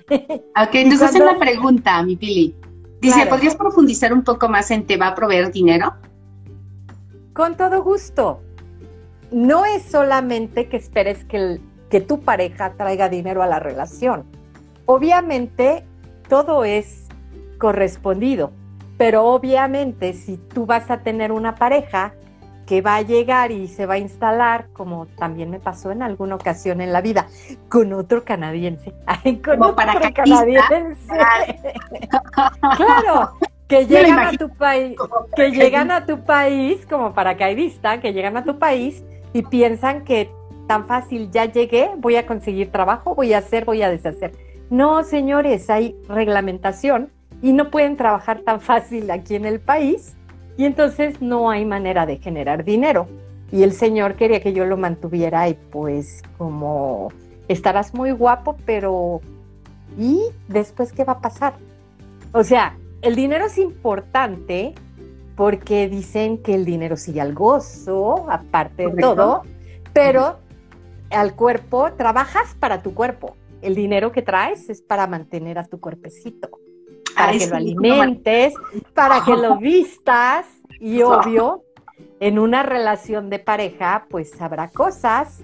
Ok, 0.60 0.74
entonces 0.74 1.12
cuando... 1.12 1.30
una 1.30 1.40
pregunta, 1.40 2.04
mi 2.04 2.16
Pili. 2.16 2.56
Dice, 3.00 3.28
¿podrías 3.28 3.56
profundizar 3.56 4.12
un 4.12 4.24
poco 4.24 4.50
más 4.50 4.72
en 4.72 4.86
te 4.86 4.98
va 4.98 5.10
a 5.10 5.16
proveer 5.16 5.52
dinero? 5.52 5.94
Con 7.34 7.56
todo 7.56 7.84
gusto. 7.84 8.42
No 9.32 9.66
es 9.66 9.84
solamente 9.84 10.68
que 10.68 10.78
esperes 10.78 11.24
que, 11.26 11.62
que 11.92 12.02
tu 12.02 12.22
pareja 12.22 12.74
traiga 12.74 13.08
dinero 13.08 13.44
a 13.44 13.48
la 13.48 13.60
relación. 13.60 14.26
Obviamente, 14.86 15.86
todo 16.28 16.66
es 16.66 17.08
correspondido 17.60 18.52
pero 18.98 19.26
obviamente 19.26 20.14
si 20.14 20.38
tú 20.38 20.66
vas 20.66 20.90
a 20.90 21.00
tener 21.00 21.32
una 21.32 21.56
pareja 21.56 22.14
que 22.66 22.82
va 22.82 22.98
a 22.98 23.02
llegar 23.02 23.52
y 23.52 23.68
se 23.68 23.86
va 23.86 23.94
a 23.94 23.98
instalar, 23.98 24.68
como 24.74 25.06
también 25.06 25.50
me 25.50 25.60
pasó 25.60 25.92
en 25.92 26.04
alguna 26.04 26.36
ocasión 26.36 26.82
en 26.82 26.92
la 26.92 27.02
vida, 27.02 27.28
con 27.70 27.94
otro 27.94 28.26
canadiense. 28.26 28.94
con 29.44 29.64
otro 29.64 29.76
para 29.76 30.12
canadiense. 30.12 30.98
claro, 32.76 33.32
que 33.68 33.86
llegan 33.86 34.20
a 34.20 34.32
tu 34.34 34.50
país, 34.50 34.98
que 35.36 35.52
llegan 35.52 35.92
a 35.92 36.06
tu 36.06 36.24
país 36.26 36.86
como 36.88 37.14
paracaidista, 37.14 38.02
que 38.02 38.12
llegan 38.12 38.36
a 38.36 38.44
tu 38.44 38.60
país 38.60 39.02
y 39.32 39.44
piensan 39.44 40.04
que 40.04 40.30
tan 40.68 40.86
fácil 40.88 41.32
ya 41.32 41.46
llegué, 41.46 41.90
voy 41.98 42.18
a 42.18 42.28
conseguir 42.28 42.72
trabajo, 42.72 43.16
voy 43.16 43.34
a 43.34 43.38
hacer, 43.38 43.64
voy 43.64 43.82
a 43.82 43.90
deshacer. 43.90 44.34
No, 44.70 45.04
señores, 45.04 45.70
hay 45.70 45.96
reglamentación 46.10 47.12
y 47.42 47.54
no 47.54 47.70
pueden 47.70 47.98
trabajar 47.98 48.42
tan 48.42 48.62
fácil 48.62 49.10
aquí 49.12 49.36
en 49.36 49.46
el 49.46 49.60
país 49.60 50.16
y 50.58 50.66
entonces 50.66 51.22
no 51.22 51.50
hay 51.50 51.66
manera 51.66 52.06
de 52.06 52.18
generar 52.18 52.64
dinero. 52.64 53.08
Y 53.52 53.64
el 53.64 53.72
señor 53.72 54.16
quería 54.16 54.42
que 54.42 54.54
yo 54.54 54.66
lo 54.66 54.76
mantuviera 54.76 55.48
y 55.48 55.54
pues 55.54 56.24
como 56.38 57.12
estarás 57.48 57.94
muy 57.94 58.12
guapo, 58.12 58.58
pero 58.66 59.22
¿y 59.98 60.22
después 60.48 60.92
qué 60.92 61.04
va 61.04 61.14
a 61.14 61.22
pasar? 61.22 61.54
O 62.34 62.44
sea, 62.44 62.76
el 63.02 63.16
dinero 63.16 63.46
es 63.46 63.58
importante 63.58 64.74
porque 65.36 65.88
dicen 65.88 66.40
que 66.40 66.56
el 66.56 66.66
dinero 66.66 66.98
sigue 66.98 67.22
al 67.22 67.34
gozo, 67.34 68.26
aparte 68.30 68.88
de 68.88 69.02
todo, 69.02 69.44
pero 69.94 70.40
al 71.12 71.36
cuerpo, 71.36 71.90
trabajas 71.96 72.56
para 72.60 72.82
tu 72.82 72.94
cuerpo. 72.94 73.36
El 73.62 73.76
dinero 73.76 74.12
que 74.12 74.24
traes 74.24 74.70
es 74.70 74.82
para 74.82 75.08
mantener 75.08 75.58
a 75.58 75.64
tu 75.64 75.80
cuerpecito 75.80 76.50
para 77.18 77.32
que 77.38 77.48
lo 77.48 77.56
alimentes, 77.56 78.54
para 78.94 79.24
que 79.24 79.36
lo 79.36 79.58
vistas 79.60 80.46
y 80.80 81.02
obvio, 81.02 81.64
en 82.20 82.40
una 82.40 82.64
relación 82.64 83.30
de 83.30 83.40
pareja, 83.40 84.06
pues 84.10 84.40
habrá 84.40 84.70
cosas 84.70 85.44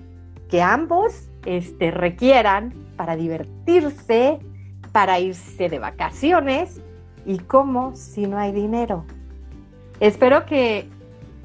que 0.49 0.61
ambos 0.61 1.29
este, 1.45 1.91
requieran 1.91 2.73
para 2.95 3.15
divertirse, 3.15 4.39
para 4.91 5.19
irse 5.19 5.69
de 5.69 5.79
vacaciones 5.79 6.81
y 7.25 7.39
cómo 7.39 7.95
si 7.95 8.27
no 8.27 8.37
hay 8.37 8.51
dinero. 8.51 9.05
Espero 9.99 10.45
que 10.45 10.87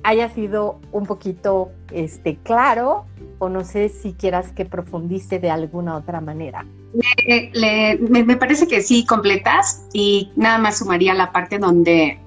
haya 0.03 0.29
sido 0.29 0.81
un 0.93 1.07
poquito 1.07 1.71
este, 1.91 2.37
claro 2.37 3.07
o 3.38 3.49
no 3.49 3.64
sé 3.64 3.88
si 3.88 4.12
quieras 4.12 4.53
que 4.53 4.64
profundice 4.64 5.38
de 5.38 5.51
alguna 5.51 5.97
otra 5.97 6.21
manera 6.21 6.67
me, 6.94 8.37
parece 8.37 8.66
que 8.66 8.83
sí, 8.83 9.05
completas 9.05 9.85
y 9.92 10.33
nada 10.37 10.59
más 10.59 10.79
sumaría 10.79 11.14
la 11.14 11.33
parte 11.33 11.59
donde 11.59 12.18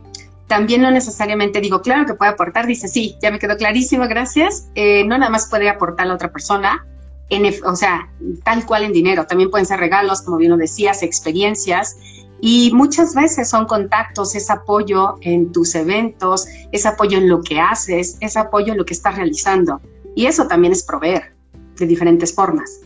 también 0.47 0.81
no 0.81 0.91
necesariamente 0.91 1.61
digo, 1.61 1.81
claro 1.81 2.05
que 2.05 2.13
puede 2.13 2.31
aportar, 2.31 2.67
dice, 2.67 2.87
sí, 2.87 3.15
ya 3.21 3.31
me 3.31 3.39
quedó 3.39 3.55
clarísimo, 3.55 4.07
gracias. 4.07 4.67
Eh, 4.75 5.05
no 5.05 5.17
nada 5.17 5.31
más 5.31 5.49
puede 5.49 5.69
aportar 5.69 6.05
a 6.05 6.09
la 6.09 6.15
otra 6.15 6.31
persona, 6.31 6.85
en, 7.29 7.49
o 7.65 7.75
sea, 7.75 8.09
tal 8.43 8.65
cual 8.65 8.83
en 8.83 8.91
dinero, 8.91 9.25
también 9.25 9.49
pueden 9.49 9.65
ser 9.65 9.79
regalos, 9.79 10.21
como 10.21 10.37
bien 10.37 10.51
lo 10.51 10.57
decías, 10.57 11.03
experiencias. 11.03 11.95
Y 12.41 12.71
muchas 12.73 13.15
veces 13.15 13.49
son 13.49 13.65
contactos, 13.65 14.35
es 14.35 14.49
apoyo 14.49 15.15
en 15.21 15.53
tus 15.53 15.73
eventos, 15.75 16.45
es 16.73 16.85
apoyo 16.85 17.17
en 17.17 17.29
lo 17.29 17.41
que 17.41 17.59
haces, 17.61 18.17
es 18.19 18.35
apoyo 18.35 18.73
en 18.73 18.79
lo 18.79 18.85
que 18.85 18.93
estás 18.93 19.15
realizando. 19.15 19.79
Y 20.15 20.25
eso 20.25 20.47
también 20.47 20.73
es 20.73 20.83
proveer 20.83 21.33
de 21.77 21.85
diferentes 21.85 22.35
formas 22.35 22.81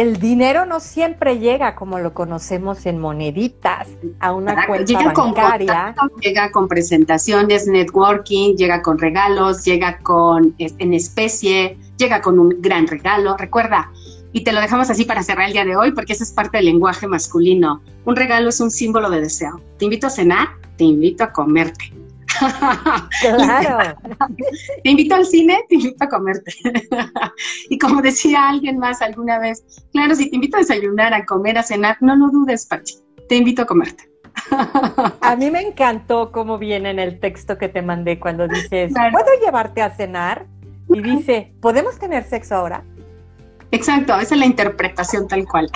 el 0.00 0.18
dinero 0.18 0.66
no 0.66 0.78
siempre 0.78 1.38
llega 1.38 1.74
como 1.74 1.98
lo 1.98 2.12
conocemos 2.12 2.84
en 2.84 2.98
moneditas 2.98 3.88
a 4.20 4.34
una 4.34 4.66
cuenta 4.66 4.84
llega 4.84 5.12
bancaria. 5.12 5.94
Con 5.98 6.10
llega 6.20 6.50
con 6.50 6.68
presentaciones, 6.68 7.66
networking, 7.66 8.56
llega 8.56 8.82
con 8.82 8.98
regalos, 8.98 9.64
llega 9.64 9.98
con 10.00 10.54
en 10.58 10.92
especie, 10.92 11.78
llega 11.96 12.20
con 12.20 12.38
un 12.38 12.56
gran 12.60 12.86
regalo. 12.86 13.38
Recuerda, 13.38 13.90
y 14.32 14.44
te 14.44 14.52
lo 14.52 14.60
dejamos 14.60 14.90
así 14.90 15.06
para 15.06 15.22
cerrar 15.22 15.46
el 15.46 15.54
día 15.54 15.64
de 15.64 15.76
hoy, 15.76 15.92
porque 15.92 16.12
esa 16.12 16.24
es 16.24 16.30
parte 16.30 16.58
del 16.58 16.66
lenguaje 16.66 17.06
masculino. 17.06 17.80
Un 18.04 18.16
regalo 18.16 18.50
es 18.50 18.60
un 18.60 18.70
símbolo 18.70 19.08
de 19.08 19.22
deseo. 19.22 19.62
Te 19.78 19.86
invito 19.86 20.08
a 20.08 20.10
cenar, 20.10 20.48
te 20.76 20.84
invito 20.84 21.24
a 21.24 21.32
comerte. 21.32 21.95
Claro. 23.20 23.96
te 24.84 24.90
invito 24.90 25.14
al 25.14 25.26
cine, 25.26 25.64
te 25.68 25.76
invito 25.76 26.04
a 26.04 26.08
comerte. 26.08 26.52
y 27.70 27.78
como 27.78 28.02
decía 28.02 28.48
alguien 28.48 28.78
más 28.78 29.02
alguna 29.02 29.38
vez, 29.38 29.64
claro, 29.92 30.14
si 30.14 30.30
te 30.30 30.36
invito 30.36 30.56
a 30.56 30.60
desayunar, 30.60 31.14
a 31.14 31.24
comer, 31.24 31.58
a 31.58 31.62
cenar, 31.62 31.96
no 32.00 32.16
lo 32.16 32.28
dudes, 32.28 32.66
Pachi. 32.66 32.96
Te 33.28 33.36
invito 33.36 33.62
a 33.62 33.66
comerte. 33.66 34.10
a 35.20 35.36
mí 35.36 35.50
me 35.50 35.60
encantó 35.60 36.30
cómo 36.30 36.58
viene 36.58 36.90
en 36.90 36.98
el 36.98 37.20
texto 37.20 37.56
que 37.58 37.68
te 37.68 37.82
mandé 37.82 38.20
cuando 38.20 38.46
dices, 38.46 38.92
¿puedo 38.92 39.40
llevarte 39.44 39.82
a 39.82 39.90
cenar? 39.90 40.46
Y 40.88 41.00
dice, 41.00 41.52
¿podemos 41.60 41.98
tener 41.98 42.24
sexo 42.24 42.54
ahora? 42.54 42.84
Exacto, 43.72 44.14
esa 44.14 44.34
es 44.34 44.40
la 44.40 44.46
interpretación 44.46 45.26
tal 45.28 45.44
cual. 45.46 45.70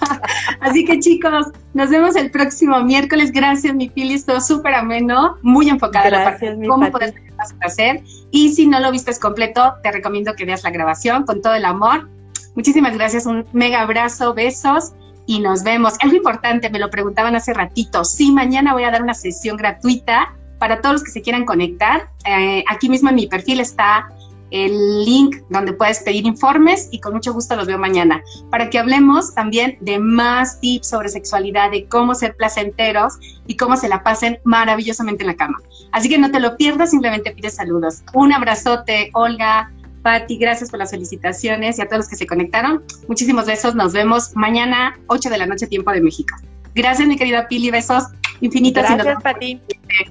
Así 0.60 0.84
que 0.84 1.00
chicos, 1.00 1.48
nos 1.74 1.90
vemos 1.90 2.16
el 2.16 2.30
próximo 2.30 2.80
miércoles. 2.82 3.32
Gracias, 3.32 3.74
mi 3.74 3.88
Pili, 3.88 4.14
estuvo 4.14 4.40
súper 4.40 4.74
ameno, 4.74 5.36
muy 5.42 5.68
enfocada 5.68 6.08
Gracias, 6.08 6.42
en 6.42 6.48
la 6.48 6.54
parte 6.54 6.68
cómo 6.68 6.90
poder 6.90 7.12
tener 7.12 7.32
más 7.34 7.52
placer. 7.54 8.02
Y 8.30 8.54
si 8.54 8.66
no 8.66 8.80
lo 8.80 8.92
vistes 8.92 9.18
completo, 9.18 9.74
te 9.82 9.90
recomiendo 9.90 10.34
que 10.34 10.44
veas 10.44 10.62
la 10.62 10.70
grabación 10.70 11.24
con 11.24 11.42
todo 11.42 11.54
el 11.54 11.64
amor. 11.64 12.08
Muchísimas 12.54 12.94
gracias, 12.94 13.26
un 13.26 13.44
mega 13.52 13.80
abrazo, 13.80 14.32
besos 14.32 14.92
y 15.26 15.40
nos 15.40 15.64
vemos. 15.64 15.94
Algo 16.00 16.16
importante, 16.16 16.70
me 16.70 16.78
lo 16.78 16.90
preguntaban 16.90 17.34
hace 17.34 17.52
ratito. 17.52 18.04
Sí, 18.04 18.30
mañana 18.30 18.72
voy 18.74 18.84
a 18.84 18.90
dar 18.90 19.02
una 19.02 19.14
sesión 19.14 19.56
gratuita 19.56 20.34
para 20.58 20.80
todos 20.80 20.94
los 20.94 21.04
que 21.04 21.10
se 21.10 21.22
quieran 21.22 21.44
conectar. 21.44 22.08
Eh, 22.26 22.64
aquí 22.68 22.88
mismo 22.88 23.08
en 23.08 23.16
mi 23.16 23.26
perfil 23.26 23.60
está 23.60 24.08
el 24.54 25.04
link 25.04 25.36
donde 25.50 25.72
puedes 25.72 25.98
pedir 26.04 26.24
informes 26.26 26.88
y 26.92 27.00
con 27.00 27.12
mucho 27.12 27.32
gusto 27.32 27.56
los 27.56 27.66
veo 27.66 27.76
mañana 27.76 28.22
para 28.50 28.70
que 28.70 28.78
hablemos 28.78 29.34
también 29.34 29.76
de 29.80 29.98
más 29.98 30.60
tips 30.60 30.90
sobre 30.90 31.08
sexualidad, 31.08 31.72
de 31.72 31.86
cómo 31.88 32.14
ser 32.14 32.36
placenteros 32.36 33.14
y 33.48 33.56
cómo 33.56 33.76
se 33.76 33.88
la 33.88 34.04
pasen 34.04 34.38
maravillosamente 34.44 35.24
en 35.24 35.28
la 35.28 35.34
cama. 35.34 35.58
Así 35.90 36.08
que 36.08 36.18
no 36.18 36.30
te 36.30 36.38
lo 36.38 36.56
pierdas, 36.56 36.90
simplemente 36.90 37.32
pides 37.32 37.56
saludos. 37.56 38.04
Un 38.12 38.32
abrazote, 38.32 39.10
Olga, 39.14 39.72
Patti, 40.02 40.38
gracias 40.38 40.70
por 40.70 40.78
las 40.78 40.92
felicitaciones 40.92 41.78
y 41.78 41.82
a 41.82 41.86
todos 41.86 41.98
los 41.98 42.08
que 42.08 42.16
se 42.16 42.26
conectaron. 42.26 42.84
Muchísimos 43.08 43.46
besos, 43.46 43.74
nos 43.74 43.92
vemos 43.92 44.36
mañana 44.36 44.96
8 45.08 45.30
de 45.30 45.38
la 45.38 45.46
noche 45.46 45.66
tiempo 45.66 45.90
de 45.90 46.00
México. 46.00 46.36
Gracias 46.76 47.08
mi 47.08 47.16
querida 47.16 47.48
Pili, 47.48 47.72
besos 47.72 48.04
infinitos. 48.40 48.84
Gracias, 48.84 49.20
Pati. 49.20 49.60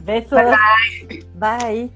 Besos. 0.03 0.41
bye. 1.39 1.89